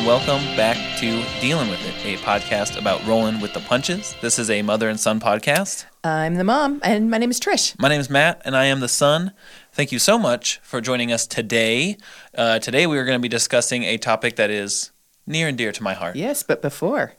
[0.00, 4.14] and welcome back to Dealing with It, a podcast about rolling with the punches.
[4.22, 5.84] This is a mother and son podcast.
[6.02, 7.78] I'm the mom, and my name is Trish.
[7.78, 9.32] My name is Matt, and I am the son.
[9.72, 11.98] Thank you so much for joining us today.
[12.34, 14.90] Uh, today, we are going to be discussing a topic that is
[15.26, 16.16] near and dear to my heart.
[16.16, 17.12] Yes, but before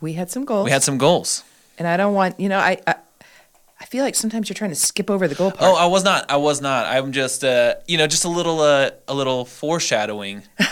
[0.00, 0.64] we had some goals.
[0.64, 1.42] We had some goals.
[1.78, 2.94] and I don't want you know I, I
[3.78, 5.70] I feel like sometimes you're trying to skip over the goal part.
[5.70, 6.30] Oh, I was not.
[6.30, 6.86] I was not.
[6.86, 10.44] I'm just, uh, you know, just a little, uh, a little foreshadowing.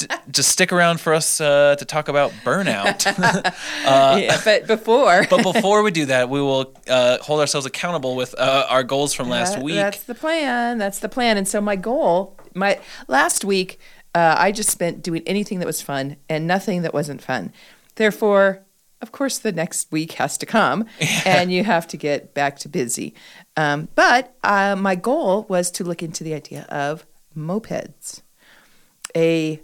[0.00, 3.04] St- just stick around for us uh, to talk about burnout.
[3.84, 8.34] yeah, but before but before we do that, we will uh, hold ourselves accountable with
[8.38, 9.76] uh, our goals from last That- week.
[9.76, 10.78] That's the plan.
[10.78, 11.36] That's the plan.
[11.36, 13.78] And so my goal, my last week,
[14.14, 17.52] uh, I just spent doing anything that was fun and nothing that wasn't fun.
[17.94, 18.62] Therefore,
[19.02, 20.84] of course, the next week has to come,
[21.24, 23.14] and you have to get back to busy.
[23.56, 28.20] Um, but uh, my goal was to look into the idea of mopeds,
[29.16, 29.60] a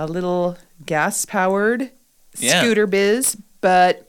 [0.00, 0.56] a little
[0.86, 1.90] gas powered
[2.38, 2.62] Yeah.
[2.62, 4.06] scooter biz, but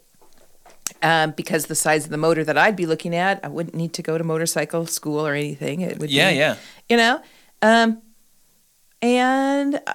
[1.03, 3.93] um, because the size of the motor that I'd be looking at, I wouldn't need
[3.93, 5.81] to go to motorcycle school or anything.
[5.81, 6.55] It would Yeah, be, yeah.
[6.89, 7.21] you know.
[7.61, 8.01] Um,
[9.01, 9.93] and uh,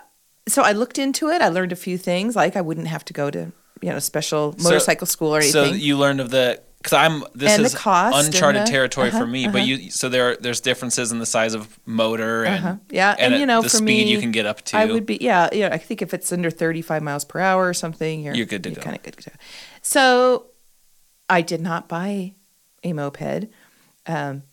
[0.48, 1.40] so I looked into it.
[1.42, 3.52] I learned a few things, like I wouldn't have to go to
[3.82, 5.52] you know special So- motorcycle school or anything.
[5.52, 9.26] so you learned of the because I'm this And is uncharted the- territory for uh-huh,
[9.26, 9.48] me.
[9.48, 12.76] But you so there there's differences in the size of motor and Uh-huh.
[12.90, 14.76] Yeah, and, at you know, the for speed me, you can get up to.
[14.76, 15.70] I would be, yeah, yeah.
[15.72, 18.70] I think if it's under 35 miles per hour or something, you're, You're good to
[18.70, 18.80] go.
[18.80, 19.36] Kind of good to go.
[19.82, 20.46] So
[21.28, 22.34] I did not buy
[22.84, 23.48] a moped,
[24.06, 24.44] um,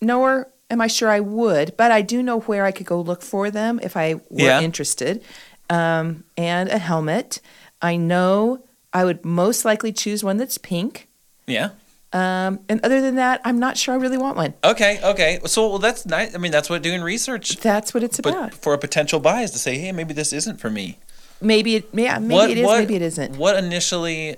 [0.00, 3.22] nor am I sure I would, but I do know where I could go look
[3.22, 4.60] for them if I were Yeah.
[4.60, 5.22] interested.
[5.70, 7.40] Um, and a helmet.
[7.80, 11.06] I know I would most likely choose one that's pink.
[11.46, 11.70] Yeah.
[12.12, 14.54] Um, and other than that, I'm not sure I really want one.
[14.64, 15.00] Okay.
[15.02, 15.40] Okay.
[15.44, 16.34] So well, that's nice.
[16.34, 17.56] I mean, that's what doing research.
[17.56, 18.54] That's what it's But about.
[18.54, 20.98] for a potential buy is to say, hey, maybe this isn't for me.
[21.42, 23.36] Maybe it, yeah, maybe what, it is, what, maybe it isn't.
[23.36, 24.36] What initially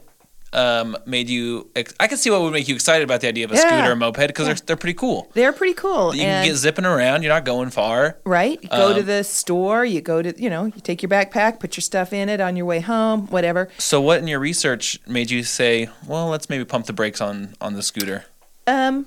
[0.52, 1.70] um, made you?
[1.76, 3.60] Ex- I can see what would make you excited about the idea of a Yeah.
[3.60, 4.54] scooter or moped because Yeah.
[4.54, 5.30] they're they're pretty cool.
[5.34, 6.14] They're pretty cool.
[6.14, 7.22] You can get zipping around.
[7.22, 8.16] You're not going far.
[8.24, 8.58] right?
[8.62, 11.60] You go to Um, the store, you go to, you know, you take your backpack,
[11.60, 13.68] put your stuff in it on your way home, whatever.
[13.78, 17.54] So, what in your research made you say, well, let's maybe pump the brakes on
[17.60, 18.24] on the scooter?
[18.66, 19.06] Um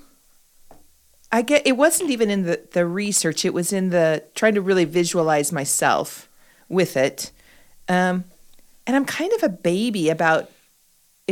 [1.34, 4.60] I get it wasn't even in the the research, it was in the trying to
[4.60, 6.28] really visualize myself
[6.68, 7.30] with it.
[7.88, 8.24] Um
[8.86, 10.50] and I'm kind of a baby about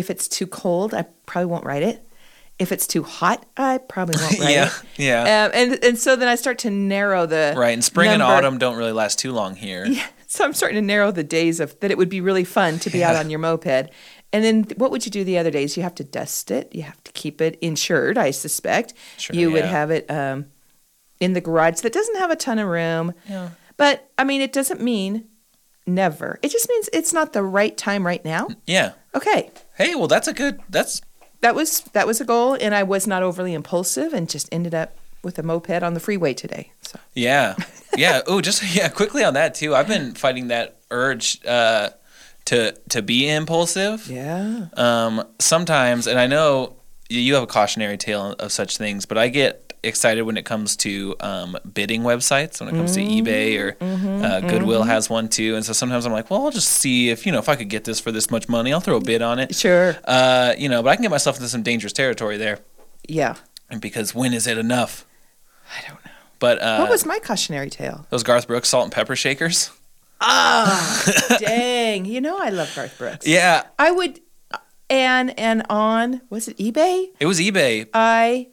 [0.00, 2.04] if it's too cold, I probably won't ride it.
[2.58, 4.82] If it's too hot, I probably won't ride yeah, it.
[4.96, 5.22] yeah.
[5.22, 7.70] Um, and and so then I start to narrow the right.
[7.70, 9.86] And spring and autumn don't really last too long here.
[9.86, 12.78] Yeah, so I'm starting to narrow the days of that it would be really fun
[12.80, 13.90] to be out on your moped.
[14.32, 15.76] And then what would you do the other days?
[15.76, 16.74] You have to dust it.
[16.74, 18.94] You have to keep it insured, I suspect.
[19.18, 20.46] Sure, you would have it um,
[21.18, 23.12] in the garage that doesn't have a ton of room.
[23.28, 23.50] Yeah.
[23.76, 25.28] But I mean, it doesn't mean
[25.86, 26.38] never.
[26.42, 28.48] It just means it's not the right time right now.
[28.66, 28.92] Yeah.
[29.14, 29.50] Okay.
[29.76, 30.60] Hey, well, that's a good.
[30.68, 31.00] That's
[31.40, 34.74] That was that was a goal and I was not overly impulsive and just ended
[34.74, 36.72] up with a moped on the freeway today.
[36.82, 37.54] So yeah,
[37.96, 38.20] yeah.
[38.26, 38.88] Oh, just yeah.
[38.88, 39.74] Quickly on that too.
[39.74, 41.90] I've been fighting that urge uh,
[42.46, 44.06] to to be impulsive.
[44.08, 44.66] yeah.
[44.74, 46.76] Um, sometimes, and I know
[47.08, 50.44] you- you have a cautionary tale of such things, but I get excited when it
[50.44, 52.60] comes to um, bidding websites.
[52.60, 56.12] When it comes to eBay or uh, Goodwill has one too, and so sometimes I'm
[56.12, 58.30] like, well, I'll just see if you know if I could get this for this
[58.30, 58.72] much money.
[58.72, 59.54] I'll throw a bid on it.
[59.54, 59.96] Sure.
[60.04, 62.58] Uh, you know, but I can get myself into some dangerous territory there,
[63.08, 63.36] Yeah.
[63.70, 65.06] and because when is it enough?
[65.76, 66.10] I don't know.
[66.38, 68.06] But uh, What was my cautionary tale?
[68.10, 69.70] those Garth Brooks salt and pepper shakers?
[70.20, 71.04] Ah,
[71.38, 72.04] dang.
[72.04, 73.26] You know I love Garth Brooks.
[73.26, 74.20] Yeah, I would
[74.90, 77.06] and and on was it eBay?
[77.20, 77.88] it was eBay.
[77.94, 78.48] I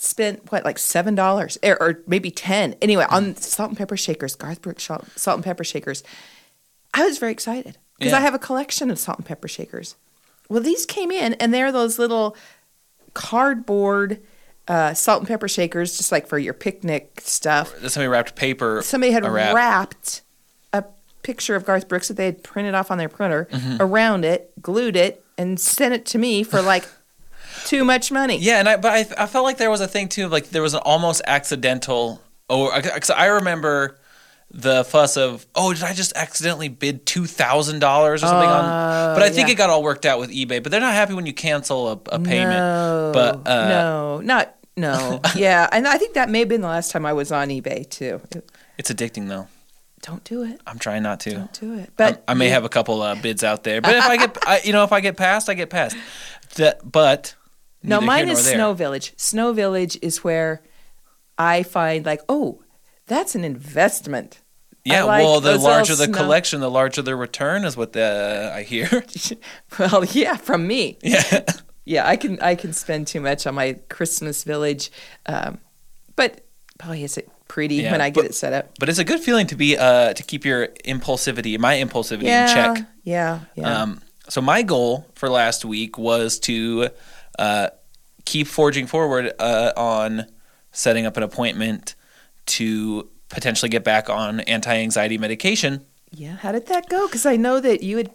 [0.00, 2.74] spent what like seven dollars or, or maybe ten.
[2.80, 6.02] Anyway, on salt and pepper shakers, Garth Brooks salt, salt and pepper shakers.
[6.94, 8.18] I was very excited because Yeah.
[8.18, 9.96] I have a collection of salt and pepper shakers.
[10.48, 12.34] Well, these came in and they're those little
[13.14, 14.20] cardboard
[14.66, 17.68] uh, salt and pepper shakers, just like for your picnic stuff.
[17.88, 18.82] Somebody wrapped paper.
[18.82, 19.54] somebody had wrap.
[19.54, 20.22] wrapped
[20.72, 20.84] a
[21.22, 23.76] picture of Garth Brooks that they had printed off on their printer Mm-hmm.
[23.80, 26.86] around it, glued it, and sent it to me for like
[27.68, 28.38] too much money.
[28.38, 30.50] Yeah, and I but I, I felt like there was a thing too, of like
[30.50, 32.22] there was an almost accidental.
[32.48, 33.98] Or because I remember
[34.50, 39.14] the fuss of, oh, did I just accidentally bid two thousand dollars or something on?
[39.14, 39.52] But I think yeah.
[39.52, 40.62] it got all worked out with eBay.
[40.62, 42.50] But they're not happy when you cancel a, a payment.
[42.50, 45.20] No, but uh, no, not no.
[45.36, 47.88] yeah, and I think that may have been the last time I was on eBay
[47.88, 48.20] too.
[48.78, 49.48] it's addicting though.
[50.00, 50.60] Don't do it.
[50.66, 51.32] I'm trying not to.
[51.32, 51.92] Don't do it.
[51.96, 54.60] But I may have a couple uh, bids out there, but if I get, I,
[54.64, 55.96] you know, if I get past, I get past.
[56.54, 57.34] That, but
[57.82, 58.44] No, mine is.
[58.44, 59.12] Snow Village.
[59.16, 60.62] Snow Village is where
[61.36, 62.62] I find like, oh,
[63.06, 64.40] that's an investment.
[64.84, 68.52] Yeah, like well, the larger the smell- collection, the larger the return is what the
[68.54, 68.88] I hear.
[69.78, 70.98] Well, yeah, from me.
[71.02, 71.44] yeah.
[71.84, 74.90] Yeah, I can I can spend too much on my Christmas village,
[75.26, 75.58] um,
[76.16, 76.42] but
[76.84, 78.78] boy, is it pretty Yeah, when I get but- it set up.
[78.78, 82.48] But it's a good feeling to be uh to keep your impulsivity, my impulsivity Yeah,
[82.70, 82.86] in check.
[83.04, 83.82] yeah, yeah.
[83.82, 86.90] Um, so my goal for last week was to
[87.38, 87.68] uh,
[88.24, 90.26] keep forging forward uh, on
[90.72, 91.94] setting up an appointment
[92.46, 95.84] to potentially get back on anti-anxiety medication.
[96.10, 97.06] yeah, how did that go?
[97.06, 98.10] Because I know that you had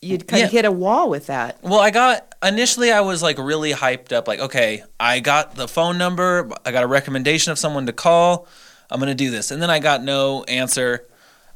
[0.00, 0.46] you'd kind Yeah.
[0.46, 1.58] of hit a wall with that.
[1.62, 5.66] Well, I got initially I was like really hyped up, like okay, I got the
[5.68, 8.46] phone number, I got a recommendation of someone to call,
[8.90, 11.06] I'm gonna do this, and then I got no answer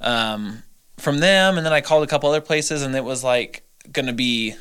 [0.01, 0.63] um,
[0.99, 4.13] from them, and then I called a couple other places, and it was like gonna
[4.15, 4.55] be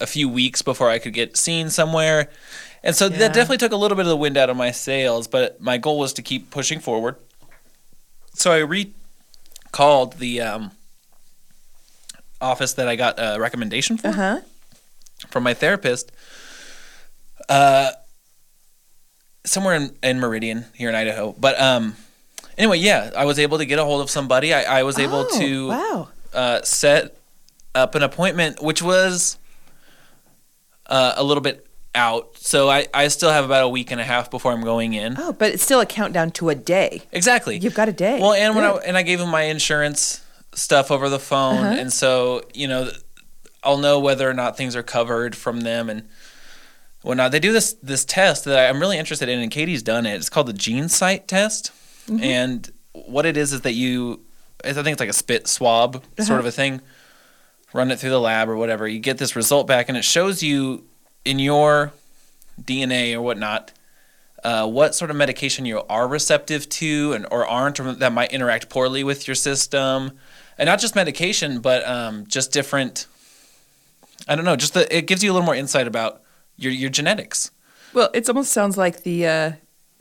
[0.00, 2.28] a few weeks before I could get seen somewhere,
[2.82, 3.18] and so Yeah.
[3.18, 5.28] that definitely took a little bit of the wind out of my sails.
[5.28, 7.16] But my goal was to keep pushing forward,
[8.34, 10.70] so I recalled the um,
[12.40, 14.40] office that I got a recommendation for Uh huh.
[15.28, 16.10] from my therapist
[17.48, 17.90] uh
[19.44, 21.96] somewhere in, in meridian here in idaho but um
[22.58, 25.26] anyway yeah i was able to get a hold of somebody i, I was able
[25.28, 26.08] Oh, to wow.
[26.32, 27.16] uh, set
[27.74, 29.36] up an appointment which was
[30.90, 34.04] uh, a little bit out so I, I still have about a week and a
[34.04, 37.02] half before i'm going in Oh, but it's still a countdown to a day.
[37.10, 38.20] exactly You've got a day.
[38.20, 38.82] well, and when I Good.
[38.84, 41.80] and I gave him my insurance stuff over the phone, Uh-huh.
[41.80, 42.90] and so you know,
[43.64, 46.08] I'll know whether or not things are covered from them and
[47.02, 47.32] whatnot.
[47.32, 50.14] They do this this test that I'm really interested in, and Katie's done it.
[50.14, 51.72] It's called the GeneSight test,
[52.08, 52.22] Mm-hmm.
[52.24, 54.20] and what it is is that you,
[54.64, 56.24] I think it's like a spit swab Uh-huh.
[56.24, 56.80] sort of a thing.
[57.72, 58.88] Run it through the lab or whatever.
[58.88, 60.84] You get this result back, and it shows you
[61.24, 61.92] in your
[62.60, 63.72] DNA or whatnot
[64.42, 68.32] uh, what sort of medication you are receptive to and or aren't, or that might
[68.32, 70.12] interact poorly with your system,
[70.58, 73.06] and not just medication, but um, just different.
[74.28, 74.56] I don't know.
[74.56, 76.22] Just the, it gives you a little more insight about
[76.56, 77.50] your your genetics.
[77.94, 79.52] well, it almost sounds like the uh,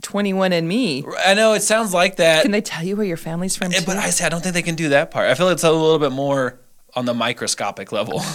[0.02, 1.06] 21 and Me.
[1.26, 3.72] I know it sounds like that, Can they tell you where your family's from?
[3.74, 3.86] eh, Too?
[3.86, 5.30] but I say I don't think they can do that part.
[5.30, 6.60] I feel it's a little bit more
[6.96, 8.22] on the microscopic level.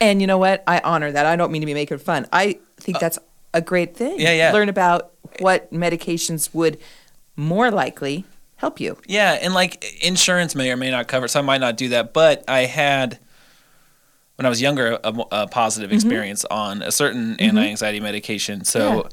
[0.00, 0.62] And you know what?
[0.66, 1.26] I honor that.
[1.26, 2.26] I don't mean to be making fun.
[2.32, 3.18] I think that's
[3.52, 4.12] a great thing.
[4.12, 4.52] Uh, Yeah, yeah.
[4.52, 6.78] Learn about what medications would
[7.36, 8.24] more likely
[8.56, 8.96] help you.
[9.06, 12.12] Yeah, and like insurance may or may not cover, so I might not do that.
[12.12, 13.18] But I had,
[14.36, 18.64] when I was younger, a, a positive experience on a certain anti-anxiety medication.
[18.64, 19.08] So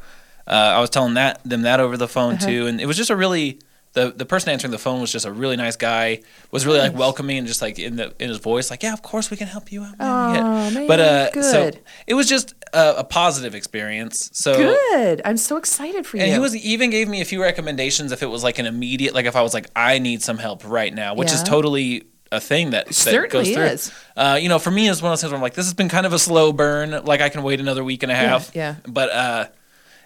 [0.48, 3.10] uh, I was telling that them that over the phone too, and it was just
[3.10, 3.60] a really
[3.96, 6.22] the the person answering the phone was just a really nice guy.
[6.52, 9.02] Was really like welcoming and just like in the in his voice, like yeah, of
[9.02, 9.96] course we can help you out.
[10.00, 10.70] Aw, Yeah.
[10.70, 11.72] man, but uh, so
[12.06, 14.30] it was just a, a positive experience.
[14.34, 15.22] So Good.
[15.26, 16.24] I'm so excited for you.
[16.24, 18.66] and he was he even gave me a few recommendations if it was like an
[18.68, 22.04] immediate like if I was like I need some help right now, which is totally
[22.32, 23.64] a thing that, that Certainly goes through.
[23.66, 23.92] is.
[24.18, 25.74] Uh, you know, for me, it's one of those things where I'm like, this has
[25.76, 26.90] been kind of a slow burn.
[27.06, 28.52] Like I can wait another week and a half.
[28.56, 28.76] yeah.
[28.88, 29.46] But uh,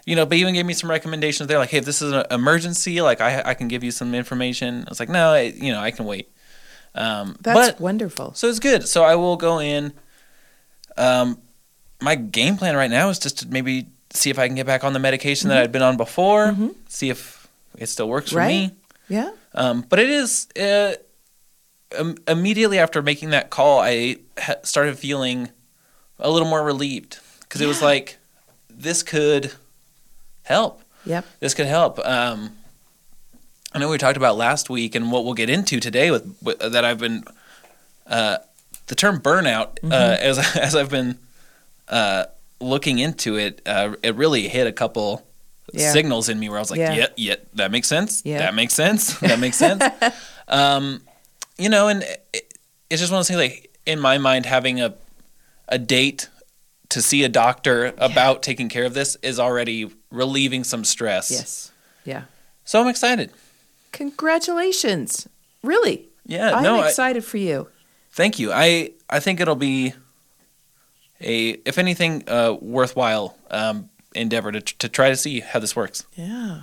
[0.06, 1.46] you know, but even gave me some recommendations.
[1.48, 4.14] They're like, hey, if this is an emergency, like I I can give you some
[4.14, 4.84] information.
[4.86, 6.30] I was like, no, it, you know, I can wait.
[6.94, 8.34] Um, That's but wonderful.
[8.34, 8.88] so it's good.
[8.88, 9.92] So I will go in.
[10.96, 11.38] Um,
[12.00, 14.82] my game plan right now is just to maybe see if I can get back
[14.84, 16.56] on the medication that I'd been on before.
[16.88, 18.48] See if it still works for Mm-hmm.
[18.48, 18.74] Me.
[19.08, 19.30] Yeah.
[19.54, 20.94] Um, but it is uh,
[21.98, 25.48] um, immediately after making that call, I ha- started feeling
[26.18, 28.18] a little more relieved because it was like
[28.68, 29.52] this could
[30.50, 30.82] help.
[31.06, 31.24] Yep.
[31.40, 31.98] This could help.
[32.04, 32.50] Um,
[33.72, 36.58] I know we talked about last week, and what we'll get into today with, with
[36.58, 37.24] that I've been
[38.06, 38.38] uh,
[38.88, 41.18] the term burnout uh, as as I've been
[41.88, 42.24] uh,
[42.60, 43.62] looking into it.
[43.64, 45.24] Uh, it really hit a couple
[45.72, 45.92] Yeah.
[45.92, 46.94] signals in me where I was like, Yeah.
[46.94, 48.22] yeah, yeah, that makes sense.
[48.24, 48.38] Yeah.
[48.38, 49.14] That makes sense.
[49.20, 49.82] That makes sense.
[50.48, 51.00] um,
[51.56, 52.02] you know, and
[52.34, 52.52] it,
[52.90, 54.94] it's just one of those things like in my mind, having a
[55.68, 56.28] a date
[56.88, 61.30] to see a doctor about taking care of this is already relieving some stress.
[61.30, 61.72] Yes.
[62.04, 62.22] Yeah.
[62.64, 63.30] So I'm excited.
[63.92, 65.28] Congratulations.
[65.62, 66.08] Really.
[66.26, 67.68] Yeah, I'm no, I, excited for you.
[68.12, 68.52] thank you.
[68.52, 69.94] I I think it'll be
[71.20, 76.04] a if anything uh, worthwhile um, endeavor to to try to see how this works.
[76.14, 76.62] Yeah.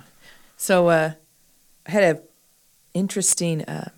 [0.56, 1.12] So uh,
[1.86, 2.22] I had a
[2.94, 3.90] interesting uh,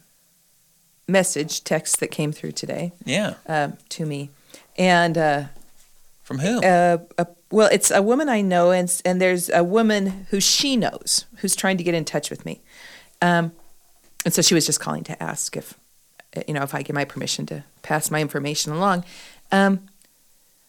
[1.06, 3.34] message text that came through today Yeah.
[3.46, 4.30] um, to me,
[4.76, 5.44] and uh,
[6.22, 6.62] From who?
[6.62, 10.76] uh, a, well, it's a woman I know, and and there's a woman who she
[10.76, 12.60] knows who's trying to get in touch with me,
[13.20, 13.52] um,
[14.24, 15.74] and so she was just calling to ask if,
[16.36, 19.04] uh, you know, if I give my permission to pass my information along.
[19.50, 19.88] Um,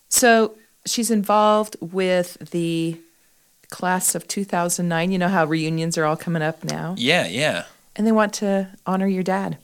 [0.09, 2.97] so she's involved with the
[3.69, 5.11] class of 2009.
[5.11, 7.65] You know how reunions are all coming up now, yeah, yeah.
[7.95, 9.57] and they want to honor your dad.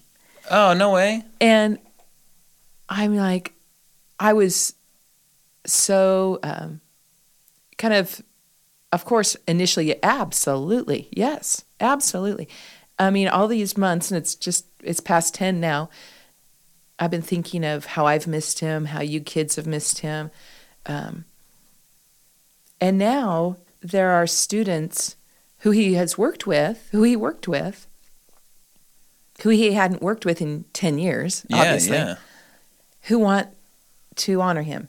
[0.51, 1.23] Oh no way.
[1.41, 1.79] And
[2.87, 3.53] I'm like,
[4.19, 4.73] I was
[5.65, 6.79] so um,
[7.77, 8.21] kind of,
[8.91, 12.47] of course, initially, absolutely, yes, absolutely.
[12.99, 15.89] I mean, all these months, and it's just, it's past 10 now.
[16.99, 20.31] I've been thinking of how I've missed him, how you kids have missed him.
[20.87, 21.25] Um,
[22.81, 25.15] and now there are students
[25.59, 27.87] who he has worked with, who he worked with,
[29.43, 32.15] who he hadn't worked with in 10 years, Yeah, obviously, yeah.
[33.03, 33.49] who want
[34.15, 34.87] to honor him.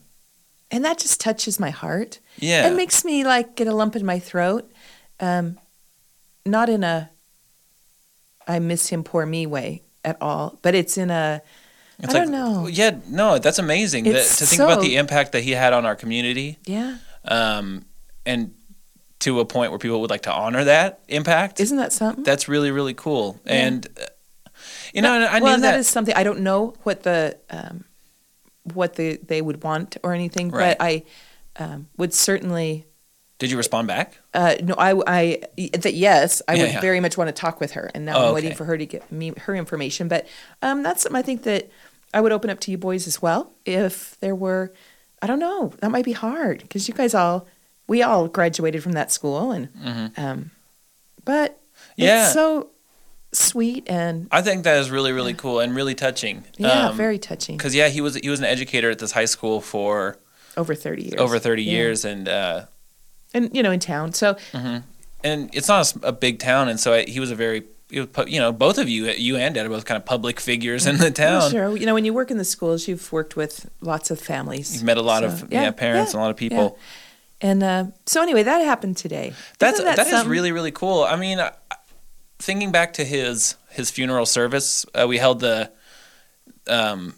[0.70, 2.20] And that just touches my heart.
[2.38, 2.68] Yeah.
[2.68, 4.70] It makes me like get a lump in my throat.
[5.20, 5.58] Um,
[6.44, 7.10] not in a
[8.46, 11.42] I miss him, poor me way at all, but it's in a
[11.98, 12.66] It's I like, don't know.
[12.66, 14.04] Yeah, no, that's amazing.
[14.04, 16.96] That, to think about the impact that he had on our community, yeah.
[17.25, 17.84] um,
[18.25, 18.54] and
[19.20, 21.60] to a point where people would like to honor that impact.
[21.60, 22.25] Isn't that something?
[22.25, 23.38] that's really really cool.
[23.44, 24.06] And uh,
[24.94, 25.72] you know, I knew well, that.
[25.72, 27.84] that is something I don't know what the um,
[28.72, 30.76] what the they would want or anything, Right.
[30.78, 31.04] but I
[31.56, 32.87] um, would certainly
[33.38, 34.18] Did you respond back?
[34.34, 35.40] Uh, no, I, I,
[35.78, 36.80] that yes, I Yeah, would yeah.
[36.80, 38.56] very much want to talk with her, and now Oh, I'm waiting okay.
[38.56, 40.08] for her to get me her information.
[40.08, 40.26] But
[40.62, 41.70] um, that's something I think that
[42.14, 43.52] I would open up to you boys as well.
[43.64, 44.72] If there were,
[45.22, 47.46] I don't know, that might be hard because you guys all,
[47.87, 49.68] we all graduated from that school, and
[50.16, 50.50] um,
[51.25, 52.02] but Mm-hmm.
[52.02, 52.25] Yeah.
[52.25, 52.70] it's so
[53.32, 56.44] sweet and I think that is really really cool and really touching.
[56.56, 57.56] yeah, very touching.
[57.56, 60.18] Because yeah, he was he was an educator at this high school for
[60.56, 61.73] Over thirty years, over thirty Yeah.
[61.73, 62.64] years, and uh,
[63.35, 64.12] and you know, in town.
[64.14, 64.37] So
[65.25, 68.06] and it's not a big town, and so I, he was a very you
[68.38, 71.11] know both of you you and Dad are both kind of public figures in the
[71.25, 71.50] town.
[71.50, 74.75] sure, you know, when you work in the schools, you've worked with lots of families.
[74.75, 76.78] You've met a lot So, of yeah, parents and a lot of people.
[77.40, 79.32] And uh, so anyway, that happened today.
[79.58, 81.04] That's Isn't that that is really really cool.
[81.04, 81.52] I mean, I-
[82.38, 85.71] thinking back to his his funeral service, uh, we held the
[86.66, 87.14] um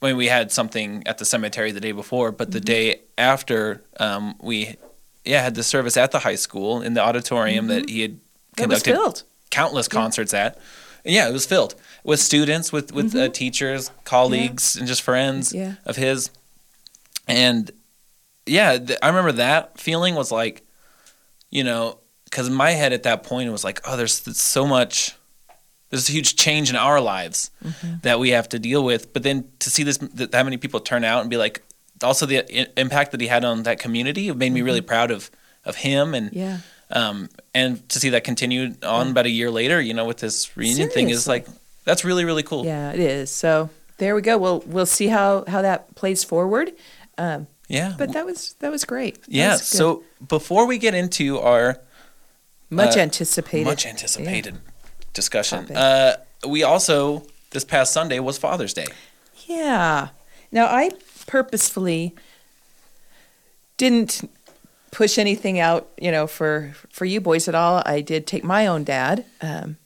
[0.00, 2.64] when we had something at the cemetery the day before, but the Mm-hmm.
[2.64, 4.76] day after um we
[5.24, 8.12] yeah had the service at the high school in the auditorium that he had
[8.56, 8.64] Mm-hmm.
[8.84, 10.58] Conducted countless concerts at.
[11.04, 11.74] Yeah, it was filled
[12.04, 15.58] with students, with with uh, teachers, colleagues, and just friends Mm-hmm.
[15.58, 15.74] Yeah.
[15.86, 16.30] of his.
[17.26, 17.70] And
[18.44, 20.62] yeah, th- I remember that feeling was like,
[21.50, 21.98] you know,
[22.32, 25.14] because in my head at that point it was like, oh, there's, there's so much,
[25.90, 27.96] there's a huge change in our lives Mm-hmm.
[28.02, 29.12] that we have to deal with.
[29.12, 31.62] But then to see this, that, that many people turn out and be like,
[32.02, 35.10] also the I- impact that he had on that community it made me really proud
[35.12, 35.30] of
[35.64, 36.38] of him and Mm-hmm.
[36.38, 36.58] Yeah.
[36.90, 40.56] um, and to see that continued on about a year later, you know, with this
[40.56, 41.46] reunion thing is like
[41.84, 42.64] that's really really cool.
[42.64, 43.30] Yeah, it is.
[43.30, 44.38] So there we go.
[44.38, 46.72] We'll we'll see how how that plays forward.
[47.18, 47.94] Um, Yeah.
[47.96, 49.22] but that was that was great.
[49.22, 49.52] That yeah.
[49.52, 49.62] was.
[49.66, 51.78] So before we get into our
[52.72, 53.64] much uh, anticipated.
[53.64, 54.58] much anticipated
[55.12, 56.16] discussion, uh,
[56.48, 58.86] we also this past Sunday was Father's Day.
[59.46, 60.08] Yeah.
[60.50, 60.90] Now I
[61.26, 62.14] purposefully
[63.76, 64.28] didn't
[64.90, 67.82] push anything out, you know, for for you boys at all.
[67.84, 69.76] I did take my own dad um,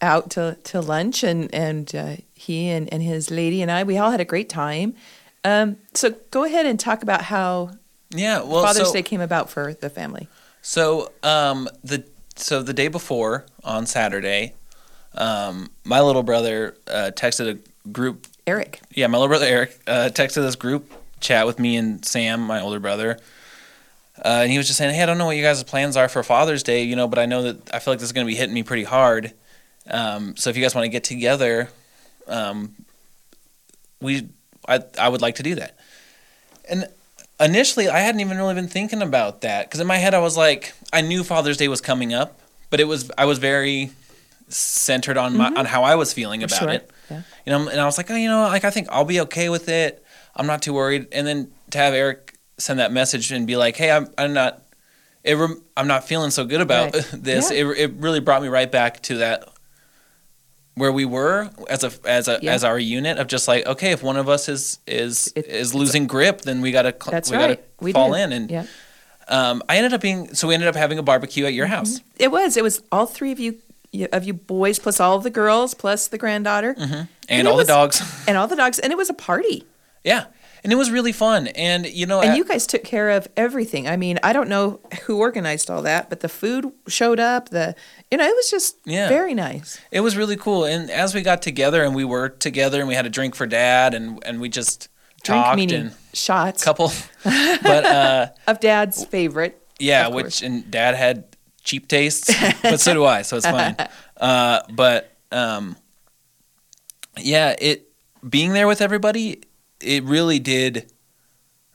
[0.00, 3.98] out to, to lunch, and and uh, he and, and his lady and I, we
[3.98, 4.94] all had a great time.
[5.44, 7.70] Um, so go ahead and talk about how
[8.14, 8.42] Yeah.
[8.42, 10.28] Well, Father's so, Day came about for the family.
[10.62, 12.04] So um, the
[12.36, 14.54] so the day before on Saturday,
[15.14, 18.80] um, my little brother uh, texted a group Eric.
[18.90, 22.60] yeah, my little brother Eric uh, texted this group chat with me and Sam, my
[22.60, 23.18] older brother.
[24.18, 26.08] Uh, and he was just saying, "Hey, I don't know what you guys' plans are
[26.08, 28.26] for Father's Day, you know, but I know that I feel like this is going
[28.26, 29.32] to be hitting me pretty hard.
[29.90, 31.68] Um, so if you guys want to get together,
[32.28, 32.74] um,
[34.00, 34.28] we,
[34.68, 35.76] I, I would like to do that."
[36.68, 36.88] And
[37.40, 40.36] initially, I hadn't even really been thinking about that because in my head, I was
[40.36, 42.38] like, I knew Father's Day was coming up,
[42.70, 43.90] but it was I was very
[44.48, 45.56] centered on my mm-hmm.
[45.58, 46.68] on how I was feeling about Sure.
[46.70, 47.22] it Yeah.
[47.46, 49.48] you know and i was like oh you know like i think i'll be okay
[49.48, 50.04] with it
[50.36, 53.74] i'm not too worried and then to have eric send that message and be like
[53.76, 54.62] hey i'm, I'm not
[55.24, 57.04] it rem- i'm not feeling so good about Right.
[57.14, 57.64] this Yeah.
[57.64, 59.48] it, it really brought me right back to that
[60.76, 62.52] where we were as a as a Yeah.
[62.54, 65.74] as our unit of just like okay if one of us is is It- is
[65.74, 67.48] losing grip then we gotta That's we right.
[67.58, 68.20] gotta we fall did.
[68.22, 68.66] in and yeah.
[69.28, 71.74] um, i ended up being so we ended up having a barbecue at your Mm-hmm.
[71.74, 72.56] house It was.
[72.56, 73.58] It was all three of you
[74.12, 77.66] of you boys plus all of the girls plus the granddaughter and, it all was-
[77.68, 79.64] the dogs and all the dogs and it was a party.
[80.02, 80.24] yeah
[80.64, 83.28] and it was really fun and you know And at- you guys took care of
[83.36, 83.86] everything.
[83.86, 87.50] I mean, I don't know who organized all that, but the food showed up.
[87.50, 87.74] The
[88.10, 89.08] you know, it was just Yeah.
[89.08, 89.78] very nice.
[89.92, 90.64] It was really cool.
[90.64, 93.46] And as we got together and we were together and we had a drink for
[93.46, 94.88] dad and, and we just
[95.22, 96.92] Drink talked and shots couple
[97.24, 99.60] but uh of Dad's favorite.
[99.78, 101.24] yeah, which and dad had
[101.62, 102.30] cheap tastes,
[102.62, 103.76] but so do I, so it's fine.
[104.16, 105.76] Uh but um,
[107.18, 107.88] yeah, it
[108.28, 109.42] being there with everybody,
[109.80, 110.90] it really did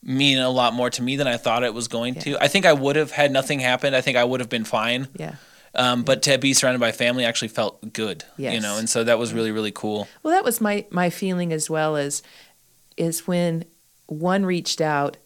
[0.02, 2.22] mean a lot more to me than I thought it was going Yeah.
[2.22, 2.44] to.
[2.44, 3.96] I think I would have had nothing happened.
[3.96, 5.08] I think I would have been fine.
[5.16, 5.36] Yeah.
[5.76, 8.24] Um, but to be surrounded by family actually felt good.
[8.38, 10.08] You know, and so that was really really cool.
[10.24, 12.24] Well, that was my my feeling as well as
[12.98, 13.66] is when
[14.08, 15.18] one reached out,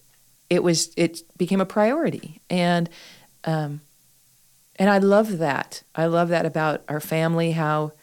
[0.49, 2.89] it was it became a priority, and
[3.45, 3.79] um,
[4.75, 5.83] and I love that.
[5.95, 7.51] I love that about our family.
[7.53, 7.93] How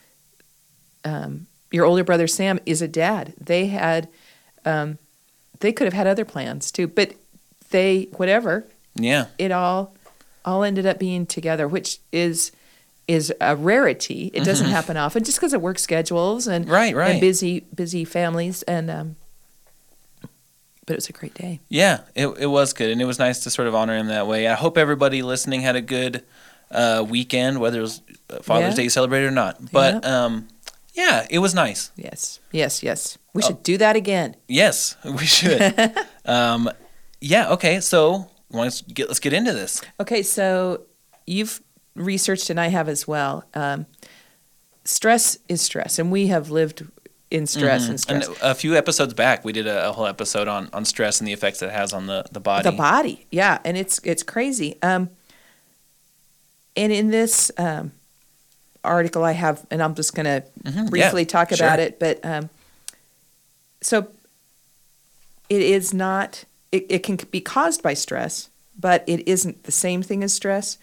[1.05, 3.35] um, your older brother Sam is a dad.
[3.39, 4.09] They had,
[4.65, 4.99] um,
[5.61, 7.15] they could have had other plans too, but
[7.71, 8.65] they whatever
[8.95, 9.27] Yeah.
[9.39, 9.95] it all
[10.45, 12.53] all ended up being together, which is
[13.09, 14.31] is a rarity.
[14.33, 16.75] It doesn't happen often, just because of work schedules and Mm-hmm.
[16.75, 17.11] Right, right.
[17.13, 18.63] and busy busy families.
[18.63, 19.17] And um,
[20.87, 21.61] but it was a great day.
[21.69, 24.27] Yeah, it it was good, and it was nice to sort of honor him that
[24.27, 24.49] way.
[24.49, 26.23] I hope everybody listening had a good
[26.71, 28.01] uh, weekend, whether it was
[28.43, 28.85] Father's Yeah.
[28.85, 29.71] Day celebrated or not.
[29.73, 30.49] But um,
[30.95, 31.91] yeah, it was nice.
[31.97, 33.19] Yes, yes, yes.
[33.19, 33.31] Oh.
[33.35, 34.37] We should do that again.
[34.49, 35.95] Yes, we should.
[36.25, 36.71] um,
[37.21, 37.51] yeah.
[37.51, 37.81] Okay.
[37.81, 39.83] So let's get let's get into this.
[40.01, 40.83] Okay, so
[41.27, 41.63] you've
[41.95, 43.45] researched, and I have as well.
[43.55, 43.87] Um,
[44.85, 46.85] stress is stress, and we have lived
[47.31, 48.27] in stress and stress.
[48.27, 51.29] And a few episodes back, we did a, a whole episode on, on stress and
[51.29, 52.69] the effects it has on the, the body.
[52.69, 54.81] The body, yeah, and it's it's crazy.
[54.83, 55.11] Um,
[56.77, 57.93] and in this um,
[58.85, 61.87] article, I have, and I'm just going to Mhm, briefly yeah, talk about sure.
[61.87, 61.99] it.
[61.99, 62.51] But um,
[63.81, 64.09] so
[65.49, 66.45] it is not.
[66.73, 70.79] It, it can be caused by stress, but it isn't the same thing as stress.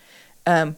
[0.46, 0.76] Um,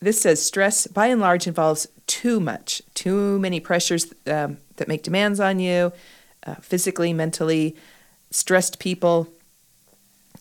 [0.00, 5.04] this says stress, by and large, involves too much, too many pressures um, that make
[5.04, 5.92] demands on you,
[6.44, 7.76] uh, physically, mentally.
[8.30, 9.28] Stressed people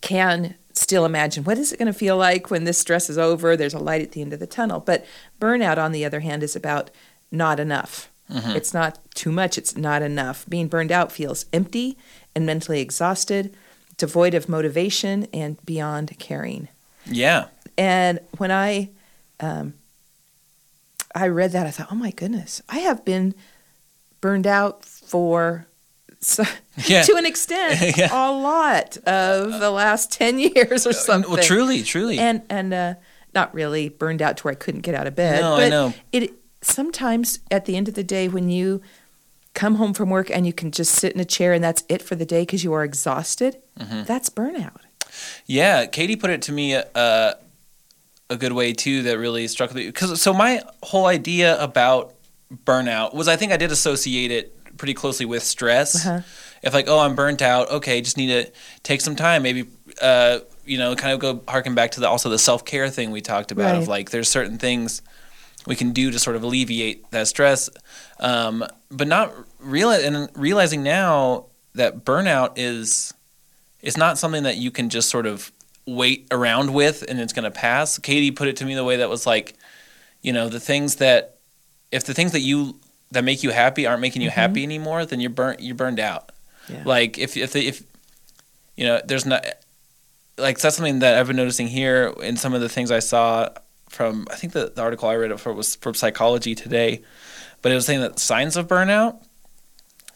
[0.02, 3.56] can still imagine what is it going to feel like when this stress is over.
[3.56, 4.80] There's a light at the end of the tunnel.
[4.80, 5.06] But
[5.40, 6.90] burnout, on the other hand, is about
[7.32, 8.10] not enough.
[8.34, 9.58] It's not too much.
[9.58, 10.46] It's not enough.
[10.48, 11.98] Being burned out feels empty
[12.34, 13.54] and mentally exhausted,
[13.98, 16.70] devoid of motivation, and beyond caring.
[17.06, 17.48] Yeah.
[17.78, 18.90] And when I
[19.42, 19.74] um,
[21.14, 23.36] I read that, I thought, oh my goodness, I have been
[24.22, 25.68] burned out for
[26.24, 26.44] so,
[26.88, 27.02] Yeah.
[27.04, 28.10] to an extent Yeah.
[28.12, 31.32] a lot of the last ten years or something.
[31.32, 32.20] Well, truly, truly.
[32.20, 32.94] and and uh,
[33.34, 35.42] not really burned out to where I couldn't get out of bed.
[35.42, 35.94] No, I but know.
[36.12, 38.82] It sometimes at the end of the day when you
[39.54, 42.02] come home from work and you can just sit in a chair and that's it
[42.02, 43.58] for the day because you are exhausted.
[43.80, 44.04] Mm-hmm.
[44.04, 44.78] That's burnout.
[45.46, 47.34] Yeah, Katie put it to me uh,
[48.30, 52.14] a good way too that really struck me because so my whole idea about
[52.66, 56.06] burnout was I think I did associate it pretty closely with stress.
[56.06, 56.22] Uh-huh.
[56.62, 58.52] If like oh I'm burnt out, okay, just need to
[58.84, 59.68] take some time, maybe
[60.02, 63.12] uh, you know kind of go harken back to the also the self care thing
[63.12, 65.02] we talked about of like there's certain things
[65.68, 67.70] we can do to sort of alleviate that stress,
[68.20, 73.14] um, but not real and realizing now that burnout is
[73.82, 75.52] it's not something that you can just sort of
[75.88, 77.98] wait around with and it's going to pass.
[77.98, 79.56] Katie put it to me the way that was like,
[80.22, 81.38] you know, the things that
[81.92, 82.80] if the things that you
[83.12, 86.32] that make you happy aren't making you happy anymore, then you're burnt you're burned out.
[86.68, 86.84] Yeah.
[86.86, 87.84] Like if if the, if
[88.76, 89.46] you know, there's not
[90.38, 93.50] like that's something that I've been noticing here in some of the things I saw
[93.90, 97.04] from I think the, the article I read it for was from Psychology Today,
[97.62, 99.22] but it was saying that signs of burnout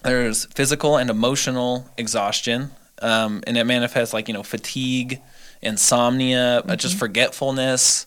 [0.05, 5.21] there's physical and emotional exhaustion, um, and it manifests like you know fatigue,
[5.61, 8.05] insomnia, uh, just forgetfulness,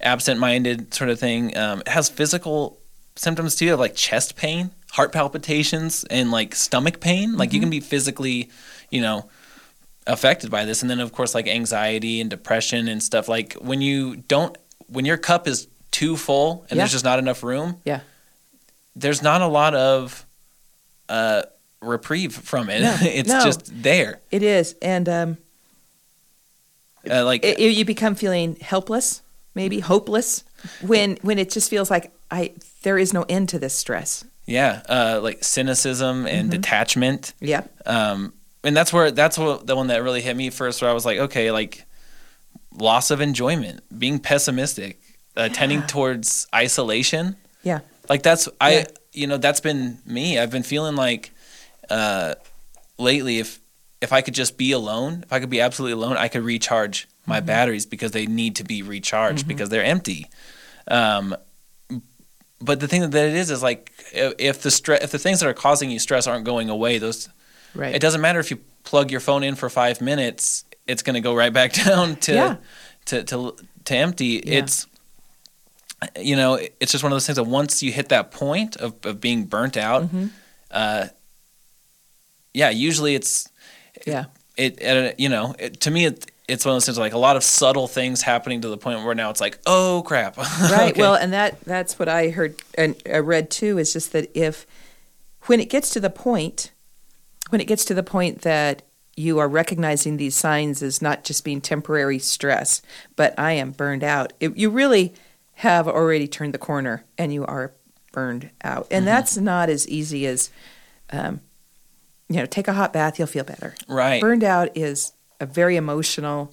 [0.00, 1.56] absent-minded sort of thing.
[1.56, 2.78] Um, it has physical
[3.20, 7.36] symptoms too of like chest pain, heart palpitations, and like stomach pain.
[7.36, 8.48] Like you can be physically,
[8.88, 9.28] you know,
[10.06, 13.28] affected by this, and then of course like anxiety and depression and stuff.
[13.28, 14.56] Like when you don't,
[14.88, 17.80] when your cup is too full and there's just not enough room.
[17.84, 18.00] Yeah.
[18.96, 20.24] There's not a lot of
[21.08, 21.42] uh,
[21.82, 22.80] reprieve from it.
[22.80, 23.44] No, it's no.
[23.44, 24.20] just there.
[24.30, 25.36] It is, and um,
[27.08, 29.20] Uh, like it, you become feeling helpless,
[29.54, 30.42] maybe hopeless,
[30.80, 32.52] when when it just feels like I
[32.82, 34.24] there is no end to this stress.
[34.46, 36.60] yeah, uh, like cynicism and Mm-hmm.
[36.60, 37.34] detachment.
[37.40, 38.32] Yeah, Um,
[38.64, 40.82] and that's where that's what the one that really hit me first.
[40.82, 41.84] Where I was like, okay, like
[42.74, 45.00] loss of enjoyment, being pessimistic,
[45.36, 47.36] uh, tending towards isolation.
[47.62, 48.84] yeah, Like that's I Yeah.
[49.12, 50.38] you know that's been me.
[50.38, 51.30] I've been feeling like
[51.88, 52.34] uh,
[52.98, 53.60] lately if
[54.00, 57.06] if I could just be alone, if I could be absolutely alone, I could recharge
[57.26, 57.46] my Mm-hmm.
[57.46, 60.26] batteries because they need to be recharged because they're empty.
[60.88, 61.36] Um,
[62.60, 65.48] but the thing that it is is like if, the stress, if the things that
[65.48, 67.28] are causing you stress aren't going away, those
[67.74, 67.94] right.
[67.94, 71.20] it doesn't matter if you plug your phone in for five minutes, it's going to
[71.20, 72.56] go right back down to Yeah.
[73.06, 74.42] to, to to empty.
[74.44, 74.58] Yeah.
[74.60, 74.86] It's
[76.18, 78.94] you know, it's just one of those things that once you hit that point of,
[79.04, 80.26] of being burnt out, Mm-hmm.
[80.70, 81.06] uh,
[82.54, 83.48] yeah, usually it's
[84.06, 84.24] Yeah.
[84.56, 87.18] it, it you know it, to me it, it's one of those things like a
[87.18, 90.92] lot of subtle things happening to the point where now it's like oh crap Right.
[90.92, 91.00] Okay.
[91.00, 94.66] Well, and that that's what I heard and I read too is just that if
[95.46, 96.72] when it gets to the point
[97.50, 98.82] when it gets to the point that
[99.16, 102.80] you are recognizing these signs as not just being temporary stress,
[103.16, 104.32] but I am burned out.
[104.40, 105.12] It, you really
[105.54, 107.74] have already turned the corner and you are
[108.12, 108.86] burned out.
[108.90, 110.50] And that's not as easy as
[111.10, 111.40] um,
[112.28, 113.74] you know, take a hot bath, you'll feel better.
[113.88, 116.52] right Burned out is a very emotional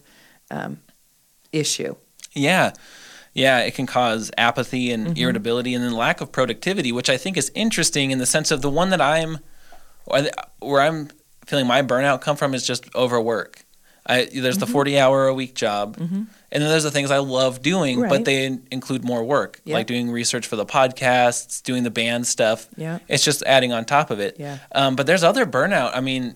[0.52, 0.80] um,
[1.52, 1.96] issue.
[2.34, 2.72] yeah
[3.34, 5.18] yeah it can cause apathy and Mm-hmm.
[5.18, 8.62] irritability and then lack of productivity which i think is interesting in the sense of
[8.62, 9.38] the one that i'm
[10.60, 11.10] where i'm
[11.46, 13.64] feeling my burnout come from is just overwork
[14.10, 14.72] I, there's the Mm-hmm.
[14.72, 18.10] 40 hour a week job and then there's the things i love doing Right.
[18.10, 19.76] but they include more work Yeah.
[19.76, 23.00] like doing research for the podcasts doing the band stuff Yeah.
[23.10, 24.60] it's just adding on top of it Yeah.
[24.74, 25.92] Um, but there's other burnout.
[25.94, 26.36] I mean,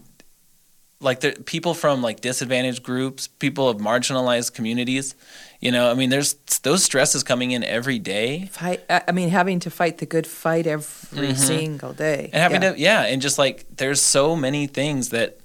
[1.01, 5.15] like the people from like disadvantaged groups, people of marginalized communities.
[5.59, 6.33] You know, I mean, there's
[6.63, 8.81] those stresses coming in every day, Fight.
[8.89, 12.71] I I mean, having to fight the good fight every single day, and having Yeah.
[12.73, 15.39] to yeah, and just like there's so many things that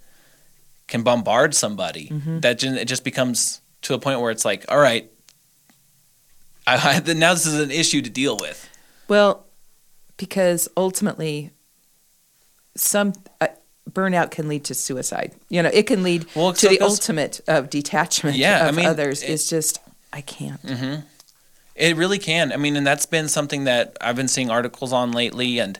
[0.89, 2.41] can bombard somebody Mm-hmm.
[2.41, 5.11] that it just becomes to a point where it's like, all right,
[6.67, 8.69] I, I, now this is an issue to deal with.
[9.09, 9.47] Well,
[10.17, 11.51] because ultimately,
[12.77, 13.49] some uh,
[13.91, 15.33] burnout can lead to suicide.
[15.49, 19.23] You know, it can lead Well, to the ultimate of detachment Yeah, I mean, others.
[19.23, 19.79] it- It's just
[20.13, 20.61] I can't.
[21.75, 22.53] It really can.
[22.53, 25.79] I mean, and that's been something that I've been seeing articles on lately, and